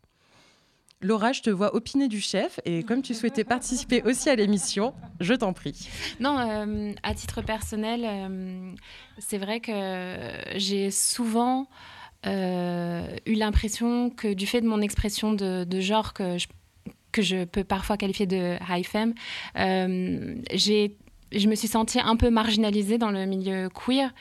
[1.02, 4.94] Laura, je te vois opiner du chef et comme tu souhaitais participer aussi à l'émission,
[5.20, 5.86] je t'en prie.
[6.18, 6.38] Non,
[7.02, 8.74] à titre personnel,
[9.18, 9.72] c'est vrai que
[10.56, 16.48] j'ai souvent euh, eu l'impression que du fait de mon expression de, genre que je,
[17.12, 19.14] que je peux parfois qualifier de high femme,
[19.56, 20.96] euh, j'ai
[21.30, 24.14] je me suis sentie un peu marginalisée dans le milieu queer.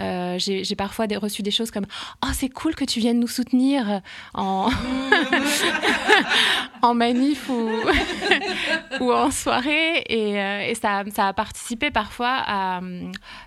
[0.00, 1.84] Euh, j'ai parfois reçu des choses comme
[2.24, 4.00] Oh, c'est cool que tu viennes nous soutenir
[4.32, 4.70] en,
[6.84, 7.48] en manif
[9.00, 9.98] ou, en soirée.
[10.08, 10.34] Et,
[10.70, 12.80] et ça, a participé parfois à,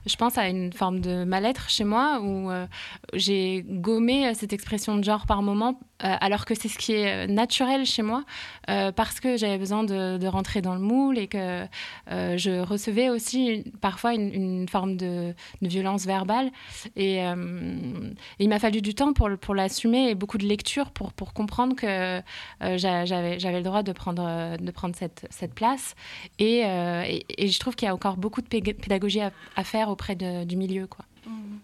[0.05, 2.49] je pense, à une forme de mal-être chez moi où
[3.13, 7.25] j'ai gommé cette expression de genre par moment euh, alors que c'est ce qui est
[7.25, 8.23] euh, naturel chez moi,
[8.69, 11.65] euh, parce que j'avais besoin de, rentrer dans le moule et que
[12.09, 16.51] je recevais aussi parfois une, forme de, violence verbale.
[16.95, 17.21] Et,
[18.39, 21.75] il m'a fallu du temps pour, pour l'assumer et beaucoup de lecture pour, pour comprendre
[21.75, 22.21] que
[22.61, 25.95] j'avais, j'avais le droit de prendre, de prendre cette, cette place.
[26.39, 30.55] Et, et, je trouve qu'il y a encore beaucoup de pédagogie à, faire auprès du
[30.55, 30.87] milieu.
[30.87, 31.05] Quoi.
[31.25, 31.57] Mmh.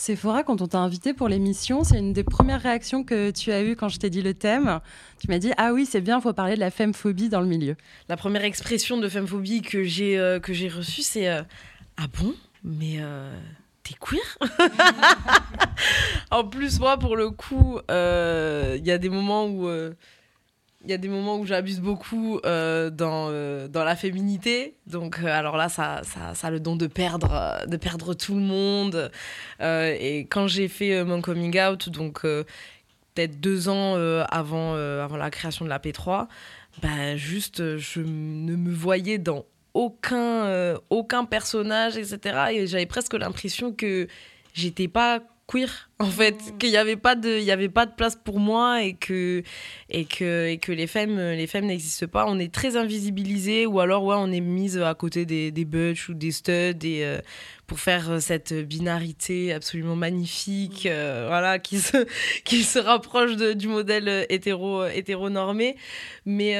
[0.00, 3.62] Sephora, quand on t'a invité pour l'émission, c'est une des premières réactions que tu as
[3.62, 4.80] eues quand je t'ai dit le thème.
[5.18, 7.46] Tu m'as dit Ah oui, c'est bien, il faut parler de la femmephobie dans le
[7.46, 7.76] milieu.
[8.08, 11.42] La première expression de femmephobie que j'ai euh, que j'ai reçue, c'est euh,
[11.98, 12.32] Ah bon
[12.64, 13.30] Mais euh,
[13.82, 14.38] t'es queer?
[16.30, 19.68] En plus, moi, pour le coup, il y a des moments où
[20.82, 24.76] il y a des moments où j'abuse beaucoup euh, dans, euh, dans la féminité.
[24.86, 28.34] Donc, euh, alors là, ça, ça, ça, a le don de perdre, de perdre tout
[28.34, 29.10] le monde.
[29.60, 33.94] et quand j'ai fait mon coming out, donc peut-être deux ans
[34.30, 36.28] avant, avant la création de la P3,
[36.82, 42.38] ben, juste, je ne me voyais dans aucun, aucun personnage, etc.
[42.52, 44.08] Et j'avais presque l'impression que
[44.54, 46.58] j'étais pas queer en fait mm.
[46.58, 49.42] qu'il n'y avait pas de il y avait pas de place pour moi et que
[49.88, 53.80] et que et que les femmes les femmes n'existent pas on est très invisibilisés ou
[53.80, 57.18] alors ouais on est mise à côté des des butch ou des studs et euh,
[57.66, 60.90] pour faire euh, cette binarité absolument magnifique mm.
[60.90, 62.06] euh, voilà qui se
[62.44, 65.76] qui se rapproche du modèle hétéro hétéronormé
[66.24, 66.56] mais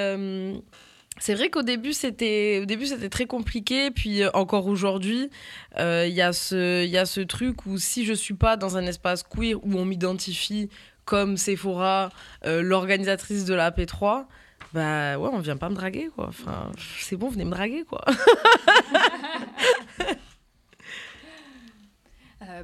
[1.20, 3.92] c'est vrai qu'au début c'était au début c'était très compliqué.
[3.92, 5.30] Puis euh, encore aujourd'hui
[5.78, 8.76] euh, il y a ce y a ce truc où si je suis pas dans
[8.76, 10.68] un espace queer où on m'identifie
[11.04, 12.10] comme Sephora
[12.46, 14.24] euh, l'organisatrice de la P3
[14.72, 16.26] bah ouais on vient pas me draguer quoi.
[16.28, 18.04] Enfin c'est bon venez me draguer quoi.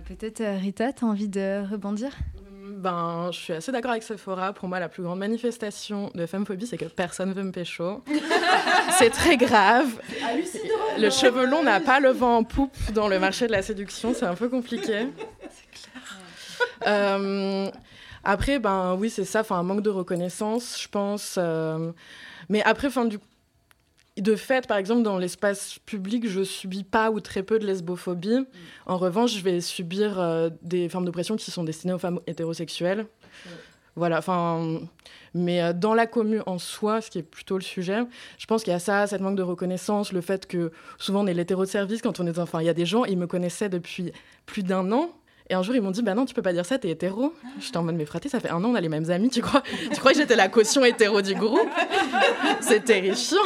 [0.06, 2.10] Peut-être Rita tu as envie de rebondir?
[2.76, 4.52] Ben, je suis assez d'accord avec Sephora.
[4.52, 8.04] Pour moi, la plus grande manifestation de femmephobie, c'est que personne veut me pécho.
[8.98, 9.88] c'est très grave.
[10.98, 14.12] Le cheveu long n'a pas le vent en poupe dans le marché de la séduction.
[14.14, 15.08] C'est un peu compliqué.
[15.50, 16.18] C'est clair.
[16.86, 17.70] Euh,
[18.24, 19.40] après, ben oui, c'est ça.
[19.40, 21.36] Enfin, un manque de reconnaissance, je pense.
[21.38, 21.92] Euh,
[22.48, 23.18] mais après, fin du
[24.16, 28.40] de fait, par exemple, dans l'espace public, je subis pas ou très peu de lesbophobie.
[28.40, 28.46] Mm.
[28.86, 33.02] En revanche, je vais subir euh, des formes d'oppression qui sont destinées aux femmes hétérosexuelles.
[33.02, 33.50] Mm.
[33.96, 34.80] Voilà, enfin,
[35.34, 38.00] mais euh, dans la commune en soi, ce qui est plutôt le sujet,
[38.38, 41.26] je pense qu'il y a ça, cette manque de reconnaissance, le fait que souvent on
[41.26, 43.26] est l'hétéro de service quand on est, enfin, il y a des gens, ils me
[43.26, 44.12] connaissaient depuis
[44.44, 45.10] plus d'un an,
[45.48, 47.32] et un jour, ils m'ont dit, bah non, tu peux pas dire ça, t'es hétéro.
[47.60, 49.42] J'étais en mode, mais fraté, ça fait un an, on a les mêmes amis, tu
[49.42, 49.62] crois?
[49.92, 51.68] Tu crois que j'étais la caution hétéro du groupe?
[52.60, 53.36] C'est terrifiant.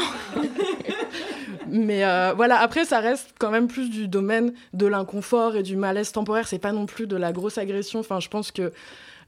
[1.69, 5.77] mais euh, voilà, après, ça reste quand même plus du domaine de l'inconfort et du
[5.77, 6.49] malaise temporaire.
[6.49, 8.01] C'est pas non plus de la grosse agression.
[8.01, 8.73] Enfin, je pense que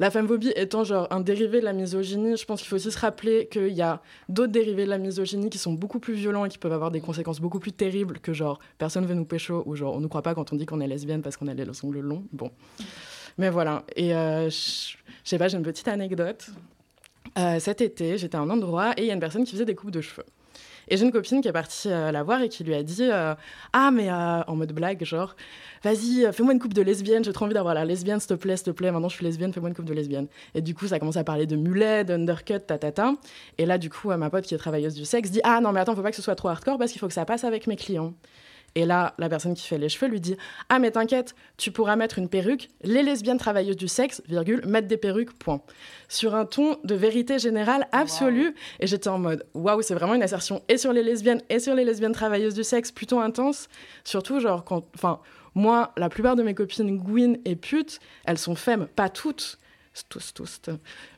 [0.02, 2.98] la femmephobie étant genre un dérivé de la misogynie, je pense qu'il faut aussi se
[2.98, 6.48] rappeler qu'il y a d'autres dérivés de la misogynie qui sont beaucoup plus violents et
[6.48, 9.76] qui peuvent avoir des conséquences beaucoup plus terribles que genre personne veut nous pécho ou
[9.76, 11.84] genre on nous croit pas quand on dit qu'on est lesbienne parce qu'on a les
[11.84, 12.24] ongles longs.
[12.32, 12.50] Bon.
[13.38, 13.84] Mais voilà.
[13.94, 16.50] Et euh, je sais pas, j'ai une petite anecdote.
[17.38, 19.64] Euh, cet été, j'étais à un endroit et il y a une personne qui faisait
[19.64, 20.26] des coupes de cheveux.
[20.88, 23.08] Et j'ai une copine qui est partie euh, la voir et qui lui a dit
[23.72, 25.36] Ah, mais en mode blague, genre,
[25.82, 28.56] vas-y, fais-moi une coupe de lesbienne, j'ai trop envie d'avoir la lesbienne, s'il te plaît,
[28.56, 30.26] s'il te plaît, maintenant je suis lesbienne, fais-moi une coupe de lesbienne.
[30.54, 33.14] Et du coup, ça commence à parler de mulet, d'undercut, tatata.
[33.58, 35.80] Et là, du coup, ma pote qui est travailleuse du sexe dit Ah non, mais
[35.80, 37.66] attends, faut pas que ce soit trop hardcore parce qu'il faut que ça passe avec
[37.66, 38.14] mes clients.
[38.74, 40.36] Et là, la personne qui fait les cheveux lui dit
[40.68, 42.70] Ah, mais t'inquiète, tu pourras mettre une perruque.
[42.82, 45.60] Les lesbiennes travailleuses du sexe, virgule, mettent des perruques, point.
[46.08, 48.54] Sur un ton de vérité générale absolue.
[48.80, 51.74] Et j'étais en mode Waouh, c'est vraiment une assertion et sur les lesbiennes et sur
[51.74, 53.68] les lesbiennes travailleuses du sexe plutôt intense.
[54.04, 54.84] Surtout, genre, quand.
[54.94, 55.20] Enfin,
[55.54, 59.58] moi, la plupart de mes copines Gwyn et putes, elles sont femmes, pas toutes,
[60.08, 60.60] tous, tous,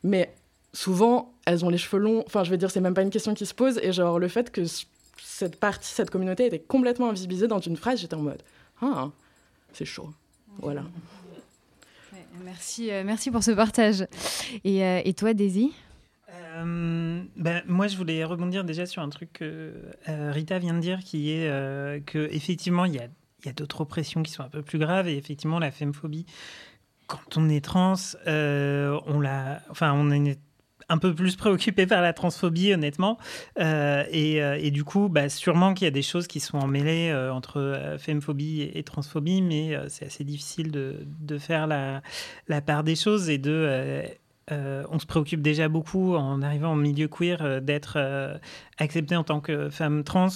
[0.03, 0.35] mais
[0.73, 2.25] souvent, elles ont les cheveux longs.
[2.27, 3.79] Enfin, je veux dire, c'est même pas une question qui se pose.
[3.83, 4.63] Et genre, le fait que
[5.23, 8.43] cette partie, cette communauté était complètement invisibilisée dans une phrase, j'étais en mode
[8.81, 9.11] Ah,
[9.73, 10.11] c'est chaud.
[10.59, 10.85] Voilà.
[12.45, 14.07] merci, euh, merci pour ce partage.
[14.65, 15.73] Et, euh, et toi, Daisy?
[16.31, 19.73] Euh, ben, moi, je voulais rebondir déjà sur un truc que
[20.07, 23.09] Rita vient de dire, qui est que effectivement, il y a
[23.47, 25.09] y a d'autres oppressions qui sont un peu plus graves.
[25.09, 26.27] Et effectivement, la femmephobie,
[27.07, 27.95] quand on est trans,
[28.27, 30.39] euh, on, la, enfin, on est
[30.89, 33.19] un peu plus préoccupé par la transphobie, honnêtement.
[33.59, 36.59] Euh, et, euh, et, du coup, bah, sûrement qu'il y a des choses qui sont
[36.59, 42.03] emmêlées entre femmephobie et, transphobie, mais c'est assez difficile de, faire la,
[42.49, 44.05] la, part des choses et de...
[44.51, 47.99] on se préoccupe déjà beaucoup en arrivant en milieu queer d'être
[48.79, 50.29] accepté en tant que femme trans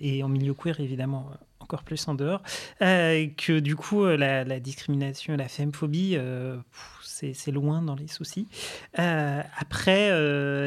[0.00, 1.30] et en milieu queer évidemment
[1.72, 2.42] encore plus en dehors,
[2.82, 6.56] euh, que du coup, euh, la, discrimination, la femmephobie, euh,
[7.34, 8.48] c'est loin dans les soucis.
[8.94, 10.08] après,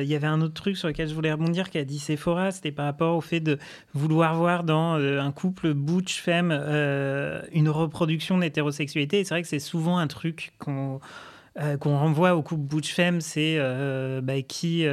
[0.04, 2.72] il y avait un autre truc sur lequel je voulais rebondir qu'a dit Sephora, c'était
[2.72, 3.58] par rapport au fait de
[3.94, 6.52] vouloir voir dans un couple butch-femme
[7.52, 9.24] une reproduction d'hétérosexualité.
[9.24, 11.00] C'est vrai que c'est souvent un truc qu'on
[11.80, 13.60] qu'on renvoie au couple butch-femme, c'est
[14.22, 14.86] bah, qui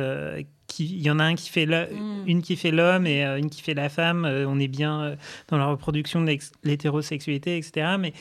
[0.78, 2.24] il y en a un qui fait mm.
[2.26, 4.24] une qui fait l'homme et euh, une qui fait la femme.
[4.24, 5.16] Euh, on est bien euh,
[5.48, 7.96] dans la reproduction de l'hétérosexualité, etc.
[7.98, 8.12] Mais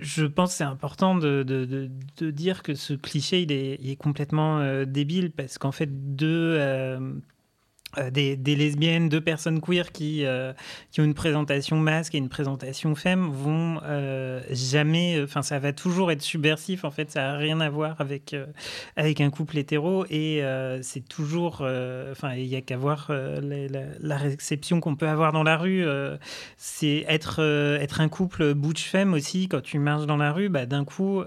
[0.00, 5.30] je pense que c'est important de, de, dire que ce cliché, il est, complètement débile
[5.30, 7.14] parce qu'en fait, deux, euh,
[8.10, 10.52] des, lesbiennes, deux personnes queer qui, euh,
[10.90, 15.72] qui ont une présentation masque et une présentation femme vont euh, jamais, enfin ça va
[15.72, 18.36] toujours être subversif en fait, ça n'a rien à voir avec,
[18.96, 20.42] avec un couple hétéro et
[20.82, 21.62] c'est toujours,
[22.10, 25.84] enfin il n'y a qu'à voir la, réception qu'on peut avoir dans la rue,
[26.56, 27.40] c'est être,
[27.80, 31.22] être un couple butch-femme aussi, quand tu marches dans la rue, bah, d'un coup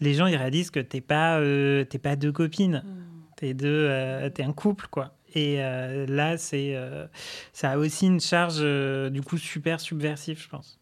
[0.00, 1.40] les gens ils réalisent que t'es pas,
[1.84, 3.34] t'es pas deux copines, mmh.
[3.36, 5.12] t'es deux, t'es un couple quoi.
[5.34, 7.06] Et euh, là, c'est, euh,
[7.52, 10.78] ça a aussi une charge euh, du coup super subversive, je pense.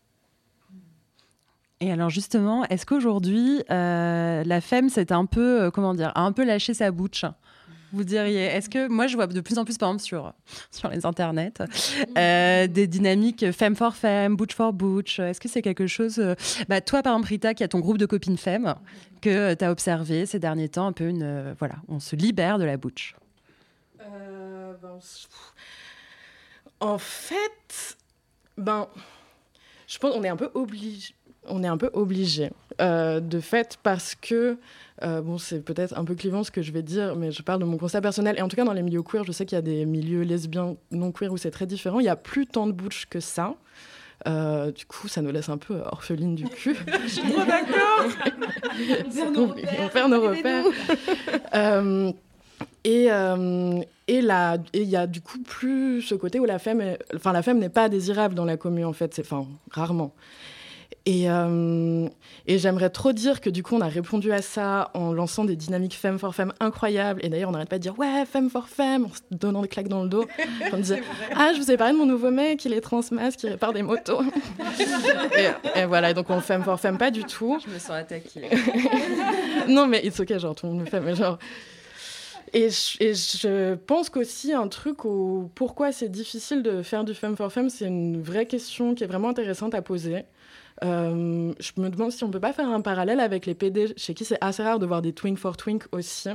[1.81, 6.45] Et alors justement, est-ce qu'aujourd'hui, la femme s'est un peu, comment dire, a un peu
[6.45, 7.25] lâché sa bouche
[7.93, 8.47] vous diriez?
[8.47, 10.33] Est-ce que moi je vois de plus en plus par exemple sur
[10.73, 11.53] sur les internets
[12.17, 15.21] des dynamiques femme for femme, butch for butch.
[15.21, 16.21] Est-ce que c'est quelque chose
[16.69, 18.75] bah, toi par exemple Rita qui a ton groupe de copines femmes
[19.21, 22.65] que tu as observé ces derniers temps un peu une voilà, on se libère de
[22.65, 23.15] la butch.
[26.81, 27.97] En fait,
[28.59, 28.89] ben,
[29.87, 31.15] je pense qu'on est un peu obligé.
[31.47, 34.57] On est un peu obligé, euh, de fait, parce que
[35.03, 37.61] euh, bon, c'est peut-être un peu clivant ce que je vais dire, mais je parle
[37.61, 38.37] de mon constat personnel.
[38.39, 40.23] Et en tout cas, dans les milieux queer, je sais qu'il y a des milieux
[40.23, 42.01] lesbiens non queer où c'est très différent.
[42.01, 43.55] Il n'y a plus tant de butch que ça.
[44.27, 46.77] Euh, du coup, ça nous laisse un peu orpheline du cul.
[47.03, 48.07] je suis trop d'accord.
[49.81, 50.65] on perd nos repères.
[52.85, 56.83] Et, euh, et il y a du coup plus ce côté où la femme,
[57.15, 60.15] enfin la femme n'est pas désirable dans la commune en fait, c'est enfin rarement.
[61.07, 62.09] Et, euh,
[62.47, 65.55] et j'aimerais trop dire que du coup on a répondu à ça en lançant des
[65.55, 67.21] dynamiques femme for femme incroyables.
[67.23, 69.69] Et d'ailleurs on n'arrête pas de dire ouais femme for femme en se donnant des
[69.69, 70.27] claques dans le dos.
[70.73, 71.03] On disait
[71.37, 73.83] ah je vous ai parlé de mon nouveau mec, il est transmasque, qui répare des
[73.83, 74.23] motos.
[75.77, 77.59] et, voilà donc on femme for femme pas du tout.
[77.67, 78.49] Je me sens attaquée.
[79.69, 81.39] non mais it's ok genre tout le monde me fait mais genre
[82.55, 87.53] et je, pense qu'aussi un truc au pourquoi c'est difficile de faire du femme for
[87.53, 90.25] femme, c'est une vraie question qui est vraiment intéressante à poser.
[90.83, 94.15] Euh, je me demande si on peut pas faire un parallèle avec les PD, chez
[94.15, 96.29] qui c'est assez rare de voir des twink for twink aussi.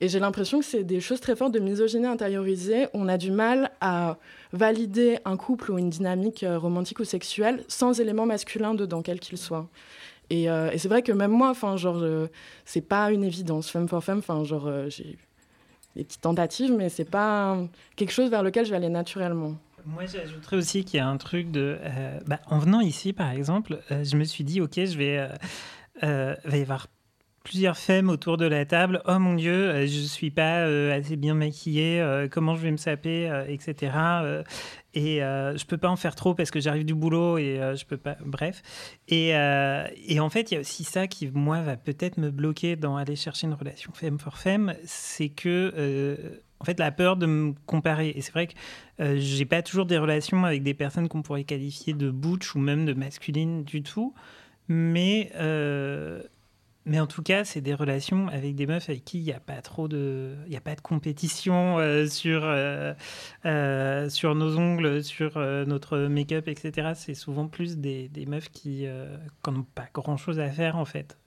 [0.00, 2.86] Et j'ai l'impression que c'est des choses très fortes de misogynie intériorisée.
[2.94, 4.18] On a du mal à
[4.52, 9.18] valider un couple ou une dynamique euh, romantique ou sexuelle sans élément masculin dedans, quel
[9.18, 9.68] qu'il soit.
[10.30, 12.04] Et, euh, et c'est vrai que même moi, enfin, genre,
[12.64, 14.18] c'est pas une évidence, femme for femme.
[14.18, 15.16] Enfin, genre, j'ai
[15.96, 17.56] des petites tentatives, mais c'est pas
[17.96, 19.54] quelque chose vers lequel je vais aller naturellement.
[19.86, 21.78] Moi, j'ajouterais aussi qu'il y a un truc de.
[21.80, 25.28] Euh, bah, en venant ici, par exemple, euh, je me suis dit, OK, je vais.
[26.02, 26.88] Euh, va y avoir
[27.44, 29.00] plusieurs femmes autour de la table.
[29.06, 32.26] Oh mon Dieu, je suis pas assez bien maquillée.
[32.32, 33.92] comment je vais me saper, etc.
[34.96, 37.96] et je peux pas en faire trop parce que j'arrive du boulot et je peux
[37.96, 38.16] pas.
[38.24, 38.62] Bref.
[39.08, 42.76] Et, et en fait, il y a aussi ça qui, moi, va peut-être me bloquer
[42.76, 44.74] dans aller chercher une relation femme for femme.
[44.84, 48.10] C'est que en fait la peur de me comparer.
[48.10, 48.54] Et c'est vrai que
[49.00, 52.58] euh, j'ai pas toujours des relations avec des personnes qu'on pourrait qualifier de butch ou
[52.58, 54.14] même de masculine du tout.
[54.68, 56.22] Mais, euh,
[56.86, 59.40] mais en tout cas, c'est des relations avec des meufs avec qui il n'y a
[59.40, 62.40] pas trop de, il y a pas de compétition euh, sur,
[64.10, 66.92] sur nos ongles, sur notre make-up, etc.
[66.94, 68.86] C'est souvent plus des, des meufs qui
[69.46, 71.18] n'ont pas grand-chose à faire en fait.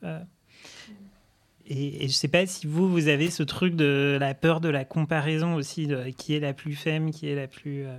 [1.70, 4.70] Et, je ne sais pas si vous, vous avez ce truc de la peur de
[4.70, 7.86] la comparaison aussi, de qui est la plus femme, qui est la plus...
[7.86, 7.96] Euh,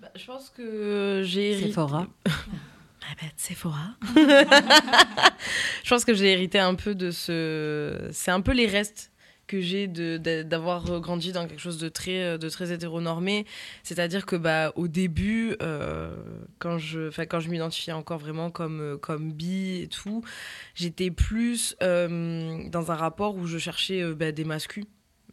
[0.00, 1.74] bah, je pense que j'ai hérité...
[3.08, 3.96] Répète, Sephora.
[5.84, 8.08] je pense que j'ai hérité un peu de ce...
[8.12, 9.10] C'est un peu les restes
[9.46, 13.46] que j'ai d'avoir grandi dans quelque chose de très, de très hétéronormé.
[13.82, 16.14] C'est-à-dire que bah, au début, euh,
[16.58, 20.24] quand je, je m'identifiais encore vraiment comme, comme bi et tout,
[20.74, 24.84] j'étais plus euh, dans un rapport où je cherchais euh, bah, des mascus.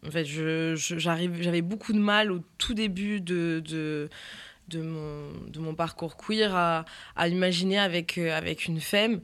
[0.05, 4.10] En fait, j'avais beaucoup de mal au tout début de, de
[4.71, 9.21] de mon, parcours queer à, imaginer avec, avec une femme,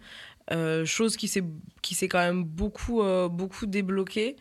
[0.86, 4.36] chose qui s'est quand même beaucoup, beaucoup débloquée.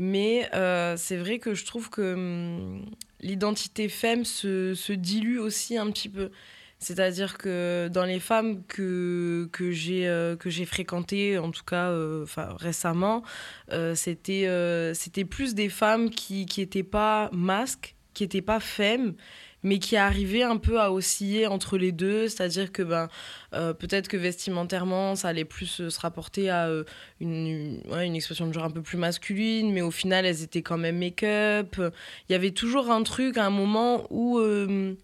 [0.00, 2.86] Mais euh, c'est vrai que je trouve que hum,
[3.20, 6.30] l'identité femme se, dilue aussi un petit peu.
[6.78, 12.24] C'est-à-dire que dans les femmes que, j'ai euh, fréquentées, en tout cas euh,
[12.56, 13.22] récemment,
[13.94, 19.12] c'était plus des femmes qui n'étaient pas masques, qui n'étaient pas femmes,
[19.62, 23.08] mais qui arrivait un peu à osciller entre les deux, c'est-à-dire que ben,
[23.54, 26.84] euh, peut-être que vestimentairement, ça allait plus se rapporter à euh,
[27.20, 30.78] une, une, expression de genre un peu plus masculine, mais au final, elles étaient quand
[30.78, 31.76] même make-up.
[32.28, 34.38] Il y avait toujours un truc un moment où...
[34.38, 34.96] Euh,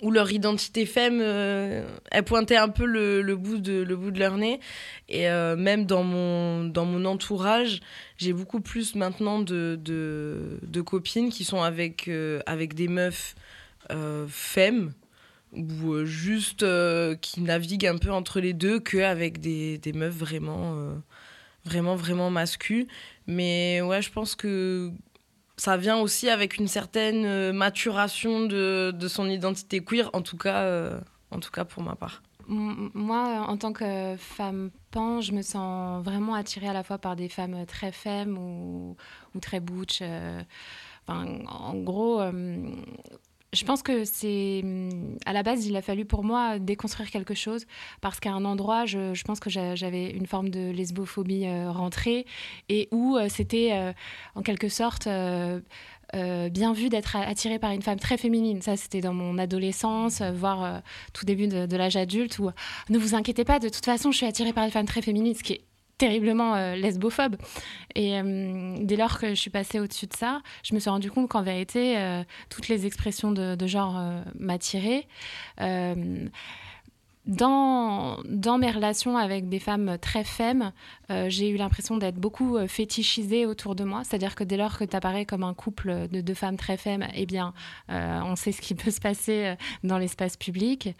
[0.00, 4.18] où leur identité femme, euh, elle pointait un peu le, bout de, le bout de
[4.18, 4.60] leur nez.
[5.08, 7.80] Et euh, même dans mon, dans mon entourage,
[8.16, 13.34] j'ai beaucoup plus maintenant de, de, copines qui sont avec, euh, avec des meufs
[14.28, 14.92] femmes
[15.52, 16.64] ou juste
[17.20, 20.94] qui naviguent un peu entre les deux qu'avec des, des meufs vraiment,
[21.64, 22.86] vraiment, vraiment masculines.
[23.26, 24.92] Mais ouais, je pense que
[25.58, 30.38] ça vient aussi avec une certaine euh, maturation de, de son identité queer, en tout
[30.38, 30.98] cas, euh,
[31.30, 32.22] en tout cas pour ma part.
[32.46, 37.14] Moi, en tant que femme pan, je me sens vraiment attirée à la fois par
[37.14, 38.96] des femmes très femmes ou,
[39.34, 39.98] ou très butch.
[40.00, 40.40] Euh,
[41.06, 42.22] enfin, en gros,
[43.52, 44.62] je pense que c'est
[45.24, 47.64] à la base, il a fallu pour moi déconstruire quelque chose
[48.00, 52.26] parce qu'à un endroit, je, pense que j'avais une forme de lesbophobie euh, rentrée
[52.68, 53.92] et où euh, c'était euh,
[54.34, 55.08] en quelque sorte
[56.14, 58.62] bien vu d'être attiré par une femme très féminine.
[58.62, 60.82] Ça, c'était dans mon adolescence, voire
[61.12, 62.50] tout début de, l'âge adulte, où
[62.88, 65.34] ne vous inquiétez pas, de toute façon, je suis attirée par une femme très féminine,
[65.98, 67.36] terriblement euh, lesbophobe.
[67.94, 71.10] Et euh, dès lors que je suis passée au-dessus de ça, je me suis rendu
[71.10, 74.00] compte qu'en vérité, euh, toutes les expressions de, de genre
[74.38, 75.06] m'attiraient
[77.28, 78.16] dans,
[78.58, 80.72] mes relations avec des femmes très femmes,
[81.10, 84.02] euh, j'ai eu l'impression d'être beaucoup euh, fétichisée autour de moi.
[84.02, 87.06] C'est-à-dire que dès lors que tu apparais comme un couple de deux femmes très femmes,
[87.14, 87.52] eh bien,
[87.90, 89.54] euh, on sait ce qui peut se passer
[89.84, 90.94] dans l'espace public.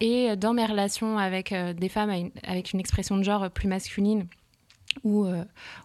[0.00, 4.26] et dans mes relations avec des femmes avec une expression de genre plus masculine,
[5.04, 5.26] ou,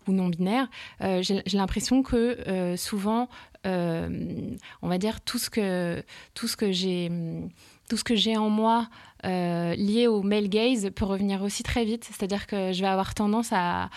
[0.08, 0.70] ou non binaire,
[1.00, 3.30] j'ai l'impression que souvent,
[3.66, 6.04] on va dire tout ce que
[6.34, 7.10] tout ce que j'ai
[7.92, 8.88] tout ce que j'ai en moi
[9.26, 12.06] euh, lié au male gaze peut revenir aussi très vite.
[12.06, 13.90] C'est-à-dire que je vais avoir tendance à,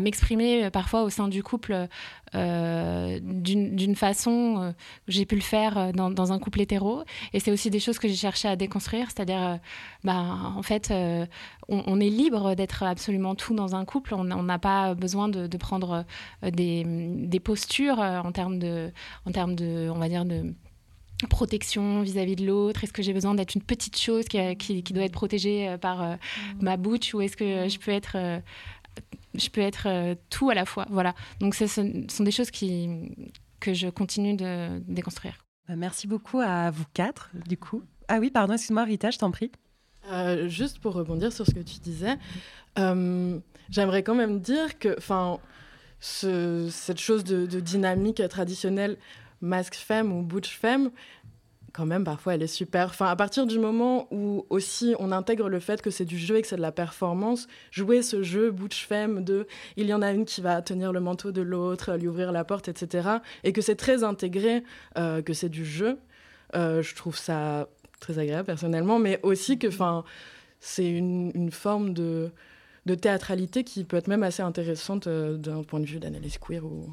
[0.00, 1.88] m'exprimer parfois au sein du couple
[2.36, 4.76] euh, d'une façon euh, que
[5.08, 7.02] j'ai pu le faire dans, un couple hétéro.
[7.32, 9.08] Et c'est aussi des choses que j'ai cherché à déconstruire.
[9.10, 9.58] C'est-à-dire,
[10.04, 10.24] bah,
[10.56, 10.94] en fait,
[11.66, 14.14] on, est libre d'être absolument tout dans un couple.
[14.14, 16.04] On n'a pas besoin de, prendre
[16.44, 18.60] des, postures en termes
[19.26, 20.54] en termes de, on va dire, de
[21.28, 22.84] protection vis-à-vis de l'autre?
[22.84, 26.02] Est-ce que j'ai besoin d'être une petite chose qui, qui, doit être protégée euh, par
[26.02, 26.62] euh, mm.
[26.62, 27.14] ma bouche?
[27.14, 28.40] Ou est-ce que je peux être, euh,
[29.34, 30.86] je peux être tout à la fois?
[30.90, 31.14] Voilà.
[31.40, 32.88] Donc ce sont des choses qui,
[33.60, 35.44] que je continue de déconstruire.
[35.68, 37.82] Bah, merci beaucoup à vous quatre, du coup.
[38.08, 39.52] Ah oui, pardon, excuse-moi Rita, je t'en prie.
[40.46, 42.16] juste pour rebondir sur ce que tu disais,
[42.76, 44.96] j'aimerais quand même dire que
[46.00, 48.96] ce, cette chose de, de dynamique traditionnelle
[49.40, 50.90] masque femme ou butch femme,
[51.72, 52.86] quand même, parfois, elle est super.
[52.86, 56.36] Enfin, à partir du moment où aussi on intègre le fait que c'est du jeu
[56.36, 60.02] et que c'est de la performance, jouer ce jeu butch femme de il y en
[60.02, 63.08] a une qui va tenir le manteau de l'autre, lui ouvrir la porte, etc.
[63.44, 64.64] Et que c'est très intégré,
[64.98, 65.98] euh, que c'est du jeu.
[66.56, 67.68] Euh, je trouve ça
[68.00, 69.68] très agréable personnellement, mais aussi que,
[70.58, 72.30] c'est une, forme de,
[72.86, 76.64] de théâtralité qui peut être même assez intéressante euh, d'un point de vue d'analyse queer
[76.64, 76.88] ou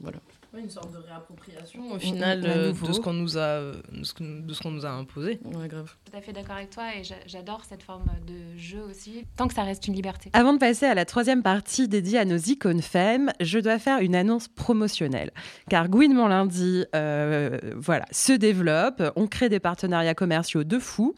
[0.00, 0.18] voilà
[0.58, 4.70] une sorte de réappropriation au final euh, de ce qu'on nous a de ce qu'on
[4.70, 5.40] nous a imposé.
[5.44, 5.94] Ouais, grave.
[6.04, 9.54] Tout à fait d'accord avec toi et j'adore cette forme de jeu aussi, tant que
[9.54, 10.30] ça reste une liberté.
[10.34, 13.98] Avant de passer à la troisième partie dédiée à nos icônes femmes, je dois faire
[14.00, 15.30] une annonce promotionnelle.
[15.70, 21.14] Car Gwyn Mon Lundi, euh, voilà, se développe, on crée des partenariats commerciaux de fou,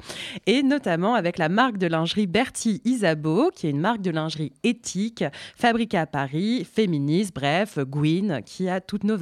[0.47, 4.53] et notamment avec la marque de lingerie Bertie Isabeau, qui est une marque de lingerie
[4.63, 5.25] éthique,
[5.57, 9.17] fabriquée à Paris, féministe, bref, Gwyn, qui a toutes nos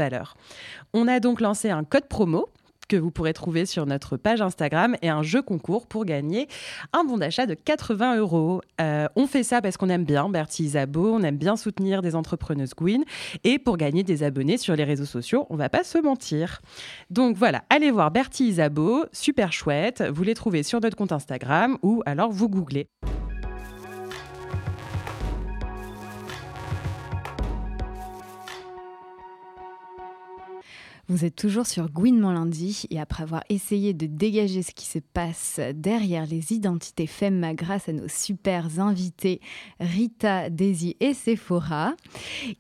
[0.93, 2.49] on a donc lancé un code promo
[2.89, 6.49] que vous pourrez trouver sur notre page Instagram et un jeu concours pour gagner
[6.93, 8.61] un bon d'achat de 80 euros.
[8.81, 12.15] Euh, on fait ça parce qu'on aime bien Bertie Isabeau, on aime bien soutenir des
[12.15, 13.03] entrepreneuses Gwyn
[13.45, 16.61] et pour gagner des abonnés sur les réseaux sociaux, on va pas se mentir.
[17.09, 21.79] Donc voilà, allez voir Bertie Isabeau, super chouette, vous les trouvez sur notre compte Instagram
[21.83, 22.89] ou alors vous googlez.
[31.13, 34.99] Vous êtes toujours sur Gouinement lundi et après avoir essayé de dégager ce qui se
[34.99, 39.43] passe derrière les identités femmes grâce à nos super invités
[39.79, 41.93] Rita, Daisy et Sephora,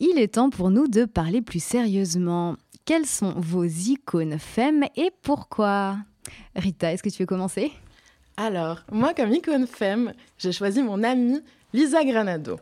[0.00, 2.56] il est temps pour nous de parler plus sérieusement.
[2.84, 5.96] Quelles sont vos icônes femmes et pourquoi?
[6.54, 7.72] Rita, est-ce que tu veux commencer?
[8.36, 11.40] Alors, moi comme icône femme, j'ai choisi mon amie
[11.72, 12.60] Lisa Granado.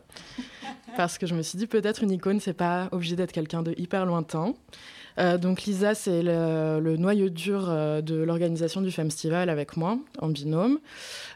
[0.95, 3.73] parce que je me suis dit peut-être une icône, c'est pas obligé d'être quelqu'un de
[3.77, 4.53] hyper lointain.
[5.19, 10.29] Euh, donc Lisa, c'est le, noyau dur euh, de l'organisation du Femstival avec moi, en
[10.29, 10.79] binôme.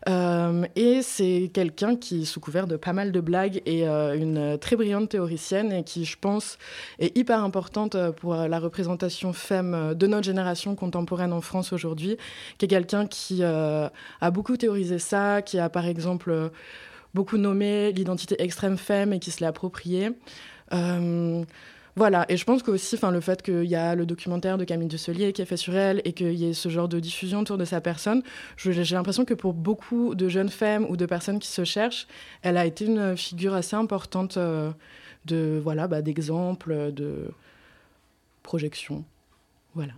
[0.08, 4.76] Euh, et c'est quelqu'un qui, sous couvert de pas mal de blagues, est une très
[4.76, 6.58] brillante théoricienne et qui, je pense,
[7.00, 12.18] est hyper importante pour la représentation femme de notre génération contemporaine en France aujourd'hui,
[12.58, 13.92] qui est quelqu'un qui a
[14.32, 16.52] beaucoup théorisé ça, qui a par exemple
[17.14, 20.12] beaucoup nommé l'identité extrême femme et qui se l'est appropriée.
[21.98, 25.32] Voilà, et je pense qu'aussi, le fait qu'il y a le documentaire de Camille Dusselier
[25.32, 27.64] qui est fait sur elle et qu'il y ait ce genre de diffusion autour de
[27.64, 28.22] sa personne,
[28.58, 32.08] j'ai l'impression que pour beaucoup de jeunes femmes ou de personnes qui se cherchent,
[32.42, 34.72] elle a été une figure assez importante euh,
[35.24, 37.32] de voilà, bah, d'exemple, de
[38.44, 39.06] projection.
[39.74, 39.94] Voilà.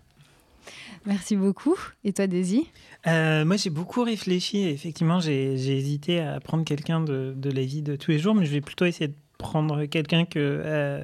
[1.06, 1.78] Merci beaucoup.
[2.04, 2.68] Et toi, Daisy?
[3.08, 4.68] Euh, Moi, j'ai beaucoup réfléchi.
[4.68, 8.46] Effectivement, j'ai hésité à prendre quelqu'un de, de la vie de tous les jours, mais
[8.46, 11.04] je vais plutôt essayer de prendre quelqu'un que, euh,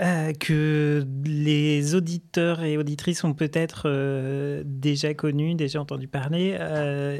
[0.00, 6.58] euh, que les auditeurs et auditrices ont peut-être euh, déjà connu, déjà entendu parler.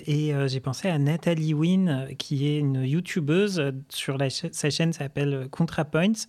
[0.07, 3.73] et j'ai pensé à Nathalie Wynne, qui est une youtubeuse.
[3.89, 6.27] Sur sa chaîne s'appelle ContraPoints.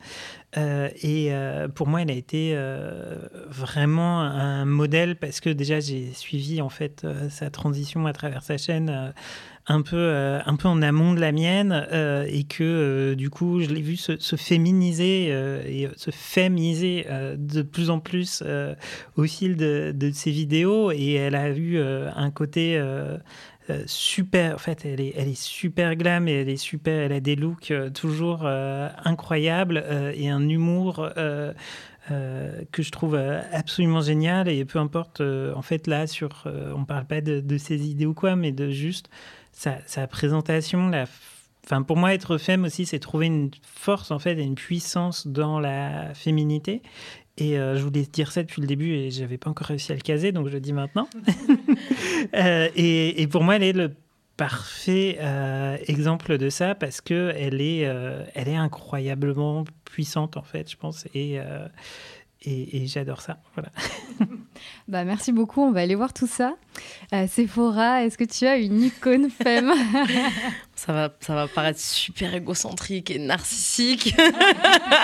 [0.56, 1.32] et
[1.76, 2.58] pour moi, elle a été
[3.48, 8.58] vraiment un modèle parce que déjà, j'ai suivi en fait sa transition à travers sa
[8.58, 9.14] chaîne
[9.68, 13.30] un peu, euh, un peu en amont de la mienne euh, et que euh, du
[13.30, 17.06] coup, je l'ai vu se, féminiser et se féminiser
[17.38, 18.44] de plus en plus
[19.16, 22.82] au fil de, de, ses vidéos et elle a eu un côté
[23.86, 24.56] super.
[24.56, 27.04] En fait, elle est, elle est super glam et elle est super.
[27.04, 29.84] Elle a des looks toujours incroyables
[30.16, 31.10] et un humour.
[32.10, 33.16] que je trouve
[33.52, 36.46] absolument génial et peu importe en fait là sur
[36.76, 39.10] on parle pas de, de ses idées ou quoi mais de juste
[39.54, 41.06] sa, présentation, la,
[41.66, 45.28] enfin pour moi être femme aussi, c'est trouver une force en fait et une puissance
[45.28, 46.82] dans la féminité.
[47.38, 49.96] Et euh, je voulais dire ça depuis le début et j'avais pas encore réussi à
[49.96, 51.08] le caser, donc je le dis maintenant.
[52.36, 53.92] Euh, et, pour moi, elle est le
[54.38, 57.82] parfait euh, exemple de ça parce que elle est,
[58.34, 61.06] elle est incroyablement puissante en fait, je pense.
[61.14, 61.40] Et
[62.46, 63.38] et, j'adore ça.
[63.56, 63.70] Voilà.
[64.88, 65.62] bah, merci beaucoup.
[65.62, 66.56] On va aller voir tout ça.
[67.14, 69.72] Euh, Sephora, est-ce que tu as une icône femme?
[70.76, 74.16] Ça va, ça va paraître super égocentrique et narcissique.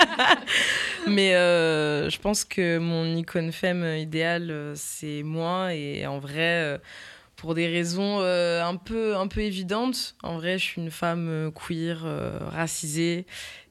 [1.06, 5.72] Mais euh, je pense que mon icône femme idéale, euh, c'est moi.
[5.72, 6.78] Et en vrai,
[7.36, 12.04] pour des raisons un, peu, un peu évidentes, en vrai, je suis une femme queer,
[12.50, 13.24] racisée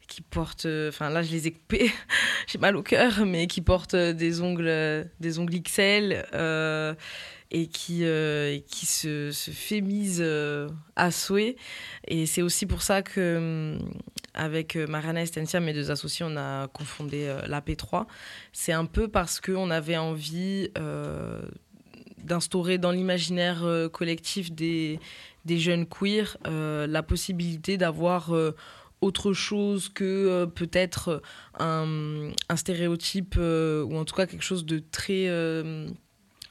[0.09, 1.91] qui portent, euh, enfin là je les ai coupés,
[2.47, 6.25] j'ai mal au cœur, mais qui portent euh, des ongles, euh, des ongles XL
[7.51, 8.03] et qui,
[8.67, 10.23] qui se, se fémisent
[10.95, 11.55] à souhait.
[12.07, 13.75] Et c'est aussi pour ça que
[14.35, 18.05] avec Mariana Estencia, mes deux associés, on a confondé la P3.
[18.53, 20.69] C'est un peu parce qu'on avait envie
[22.23, 24.99] d'instaurer dans l'imaginaire collectif des,
[25.45, 28.31] des jeunes queers la possibilité d'avoir
[29.01, 31.21] autre chose que euh, peut-être
[31.57, 35.87] un, un, stéréotype euh, ou en tout cas quelque chose de très, euh,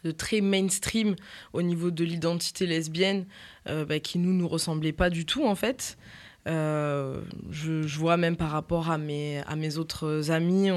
[0.04, 1.14] de très mainstream
[1.52, 3.26] au niveau de l'identité lesbienne
[3.66, 5.98] bah, qui nous nous ressemblait pas du tout en fait.
[6.46, 10.70] Je, vois même par rapport à mes, à mes autres amis,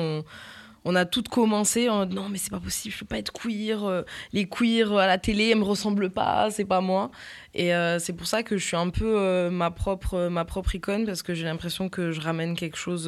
[0.85, 3.83] on a toutes commencé en non mais c'est pas possible, je peux pas être queer,
[3.83, 4.03] euh,
[4.33, 7.11] les queers à la télé elles me ressemblent pas, c'est pas moi.
[7.53, 10.75] Et euh, c'est pour ça que je suis un peu euh, ma propre ma propre
[10.75, 13.05] icône parce que j'ai l'impression que je ramène quelque chose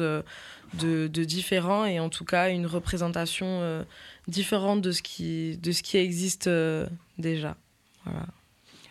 [0.74, 3.84] de, différent et en tout cas une représentation
[4.28, 6.48] différente de ce qui de ce qui existe
[7.18, 7.56] déjà.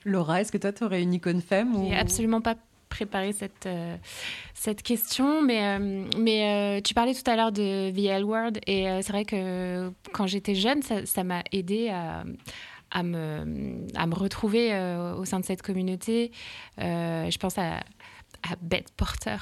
[0.06, 1.94] Laura, est-ce que toi tu aurais une icône femme ou...
[1.94, 2.56] Absolument pas
[2.94, 3.98] préparer cette, euh,
[4.54, 8.52] cette question, mais, euh, mais euh, tu parlais tout à l'heure de The L Word,
[8.68, 12.24] et c'est vrai que quand j'étais jeune, ça m'a aidé à,
[12.91, 14.72] à, me, à me retrouver
[15.18, 16.32] au sein de cette communauté.
[16.78, 17.80] je pense à,
[18.44, 19.38] à Beth Porter.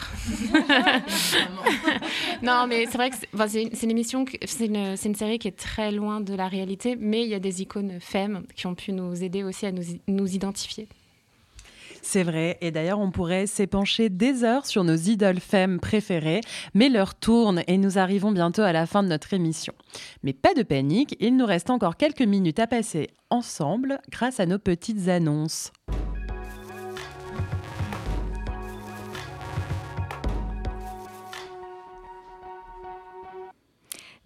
[2.41, 6.33] non, mais c'est vrai que c'est une, c'est une, série qui est très loin de
[6.33, 9.65] la réalité, mais il y a des icônes femmes qui ont pu nous aider aussi
[9.65, 10.87] à nous, nous identifier.
[12.01, 16.41] C'est vrai, et d'ailleurs on pourrait s'épancher des heures sur nos idoles femmes préférées,
[16.73, 19.73] mais l'heure tourne et nous arrivons bientôt à la fin de notre émission.
[20.23, 24.45] Mais pas de panique, il nous reste encore quelques minutes à passer ensemble grâce à
[24.45, 25.71] nos petites annonces.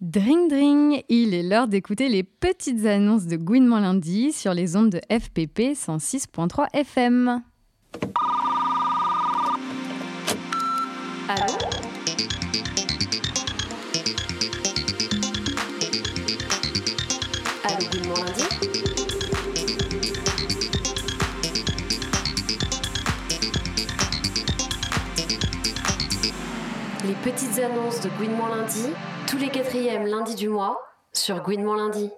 [0.00, 4.90] Dring dring, il est l'heure d'écouter les petites annonces de Gouinement lundi sur les ondes
[4.90, 7.42] de FPP 106.3 FM.
[11.28, 11.58] Allô
[17.64, 18.16] Avec du monde
[27.04, 28.86] Les petites annonces de Gouinement Lundi,
[29.28, 30.80] tous les quatrièmes lundis du mois,
[31.12, 32.10] sur Gouinement Lundi.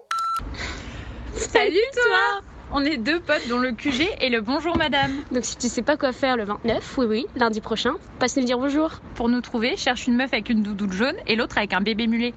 [1.35, 5.11] Salut toi on est deux potes dont le QG est le bonjour madame.
[5.31, 8.43] Donc si tu sais pas quoi faire le 29, oui oui, lundi prochain, passe nous
[8.43, 8.91] dire bonjour.
[9.15, 12.05] Pour nous trouver, cherche une meuf avec une doudoune jaune et l'autre avec un bébé
[12.05, 12.33] mulet.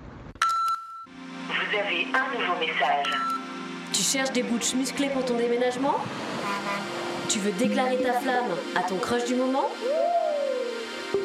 [1.49, 3.13] Vous avez un nouveau message.
[3.93, 5.97] Tu cherches des bouches musclées pour ton déménagement?
[7.29, 9.69] Tu veux déclarer ta flamme à ton crush du moment?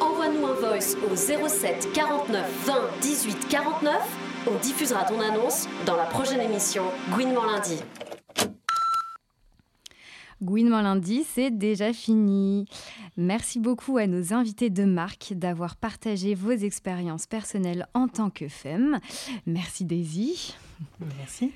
[0.01, 3.93] Envoie-nous un voice au 07 49 20 18 49.
[4.51, 7.81] On diffusera ton annonce dans la prochaine émission Gouinement lundi.
[10.41, 12.65] Gouinement lundi, c'est déjà fini.
[13.17, 18.47] Merci beaucoup à nos invités de marque d'avoir partagé vos expériences personnelles en tant que
[18.47, 18.99] femme.
[19.47, 20.55] Merci Daisy.
[21.17, 21.51] Merci.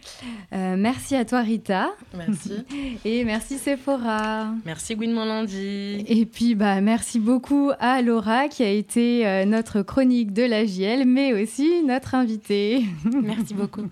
[0.53, 1.91] Euh, merci à toi Rita.
[2.15, 2.53] Merci.
[3.05, 4.53] Et merci Sephora.
[4.65, 6.03] Merci Gouinement lundi.
[6.07, 10.65] Et puis bah merci beaucoup à Laura qui a été euh, notre chronique de la
[10.65, 12.83] JL, mais aussi notre invitée.
[13.21, 13.87] Merci beaucoup.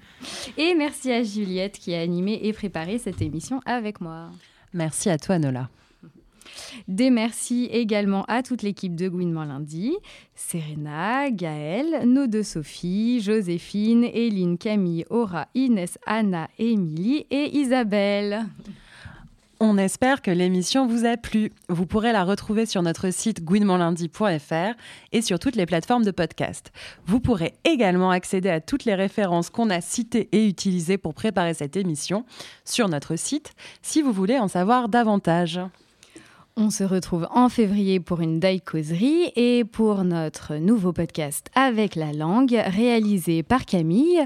[0.58, 4.32] Et merci à Juliette qui a animé et préparé cette émission avec moi.
[4.74, 5.70] Merci à toi, Nola.
[6.88, 9.94] Des merci également à toute l'équipe de Gouinement Lundi,
[10.36, 18.46] Serena, Gaëlle, nos deux Sophie, Joséphine, Eline, Camille, Aura, Inès, Anna, Émilie et Isabelle.
[19.62, 21.52] On espère que l'émission vous a plu.
[21.68, 24.78] Vous pourrez la retrouver sur notre site gouinementlundi.fr
[25.12, 26.72] et sur toutes les plateformes de podcast.
[27.06, 31.54] Vous pourrez également accéder à toutes les références qu'on a citées et utilisées pour préparer
[31.54, 32.24] cette émission
[32.64, 33.52] sur notre site
[33.82, 35.60] si vous voulez en savoir davantage.
[36.56, 42.14] On se retrouve en février pour une daï-causerie et pour notre nouveau podcast avec la
[42.14, 44.26] langue réalisé par Camille.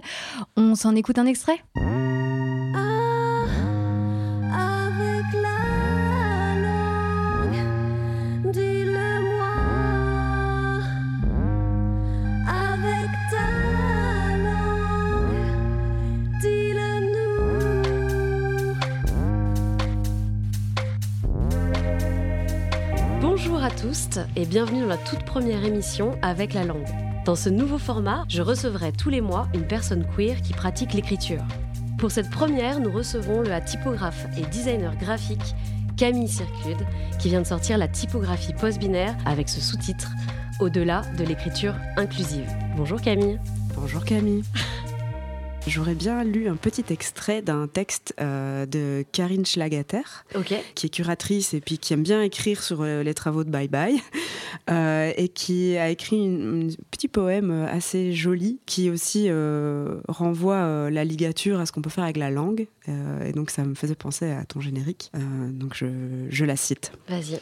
[0.58, 1.60] On s'en écoute un extrait?
[23.54, 26.88] Bonjour à tous et bienvenue dans la toute première émission avec la langue.
[27.24, 31.44] Dans ce nouveau format, je recevrai tous les mois une personne queer qui pratique l'écriture.
[32.00, 35.54] Pour cette première, nous recevons le typographe et designer graphique
[35.98, 36.84] Camille Circude
[37.20, 40.10] qui vient de sortir la typographie post-binaire avec ce sous-titre
[40.60, 42.50] Au-delà de l'écriture inclusive.
[42.76, 43.40] Bonjour Camille.
[43.76, 44.44] Bonjour Camille.
[45.66, 50.26] J'aurais bien lu un petit extrait d'un texte euh, de Karine Schlagater,
[50.76, 53.70] qui est curatrice et puis qui aime bien écrire sur euh, les travaux de Bye
[53.70, 54.02] Bye,
[54.70, 59.30] euh, et qui a écrit un petit poème assez joli qui aussi
[60.10, 62.68] renvoie la ligature à ce qu'on peut faire avec la langue.
[62.88, 65.12] et donc ça me faisait penser à ton générique.
[65.50, 65.88] donc je,
[66.30, 66.92] je la cite.
[67.08, 67.40] Vas-y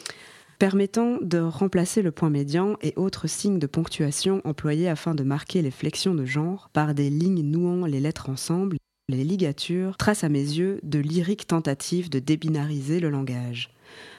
[0.61, 5.63] permettant de remplacer le point médian et autres signes de ponctuation employés afin de marquer
[5.63, 8.77] les flexions de genre par des lignes nouant les lettres ensemble,
[9.09, 13.73] les ligatures tracent à mes yeux de lyriques tentatives de débinariser le langage.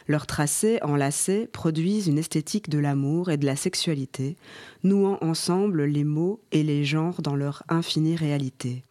[0.08, 4.36] Leurs tracés enlacés produisent une esthétique de l'amour et de la sexualité,
[4.82, 8.82] nouant ensemble les mots et les genres dans leur infinie réalité.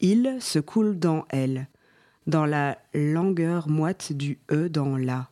[0.00, 1.66] Il se coule dans elle,
[2.26, 5.30] dans la langueur moite du E dans la,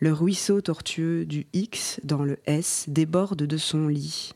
[0.00, 4.32] le ruisseau tortueux du X dans le S déborde de son lit.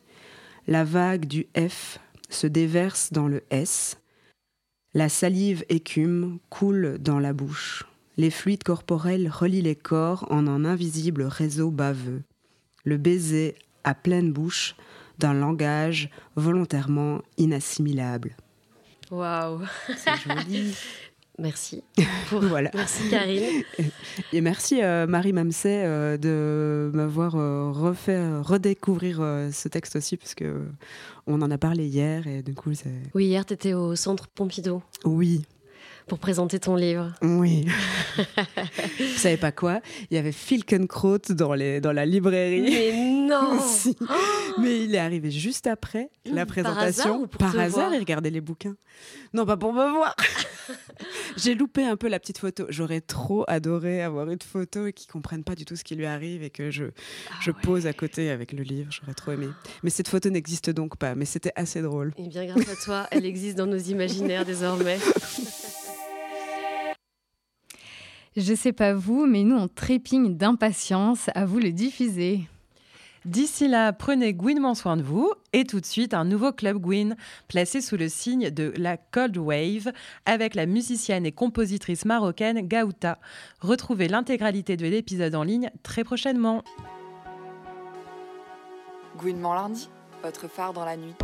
[0.69, 1.99] La vague du F
[2.29, 3.99] se déverse dans le S.
[4.93, 7.85] La salive écume, coule dans la bouche.
[8.17, 12.23] Les fluides corporels relient les corps en un invisible réseau baveux.
[12.85, 14.77] Le baiser à pleine bouche
[15.19, 18.37] d'un langage volontairement inassimilable.
[19.11, 19.63] Waouh
[19.97, 20.77] C'est joli
[21.39, 21.83] Merci.
[22.31, 22.71] voilà.
[22.75, 23.65] Merci Karine.
[24.33, 29.17] Et merci euh, Marie Mamset euh, de m'avoir euh, refait redécouvrir
[29.53, 30.63] ce texte aussi parce que
[31.27, 32.71] on en a parlé hier et du coup
[33.15, 34.83] Oui, hier tu étais au centre Pompidou.
[35.05, 35.45] Oui
[36.07, 37.13] pour présenter ton livre.
[37.23, 37.67] Oui.
[38.99, 39.81] Vous savez pas quoi?
[40.11, 42.63] Il y avait Filkenkraut dans, les, dans la librairie.
[42.63, 42.93] Mais
[43.27, 43.59] non
[44.61, 47.27] Mais il est arrivé juste après la présentation.
[47.27, 48.77] Par hasard, il regardait les bouquins.
[49.33, 50.15] Non, pas pour me voir.
[51.37, 52.67] J'ai loupé un peu la petite photo.
[52.69, 56.07] J'aurais trop adoré avoir une photo et qu'ils comprennent pas du tout ce qui lui
[56.07, 56.85] arrive et que je,
[57.31, 58.91] Ah je pose à côté avec le livre.
[58.93, 59.49] J'aurais trop aimé.
[59.83, 61.15] Mais cette photo n'existe donc pas.
[61.15, 62.13] Mais c'était assez drôle.
[62.19, 64.99] Et bien grâce à toi, elle existe dans nos imaginaires désormais.
[68.37, 72.41] Je sais pas vous, mais nous on trépigne d'impatience à vous le diffuser.
[73.25, 77.17] D'ici là, prenez gouinement soin de vous et tout de suite un nouveau club Gwyn
[77.49, 79.93] placé sous le signe de la Cold Wave
[80.27, 83.19] avec la musicienne et compositrice marocaine Gaouta.
[83.61, 86.63] Retrouvez l'intégralité de l'épisode en ligne très prochainement.
[89.17, 89.89] Gouinement lundi
[90.25, 91.15] votre phare dans la nuit.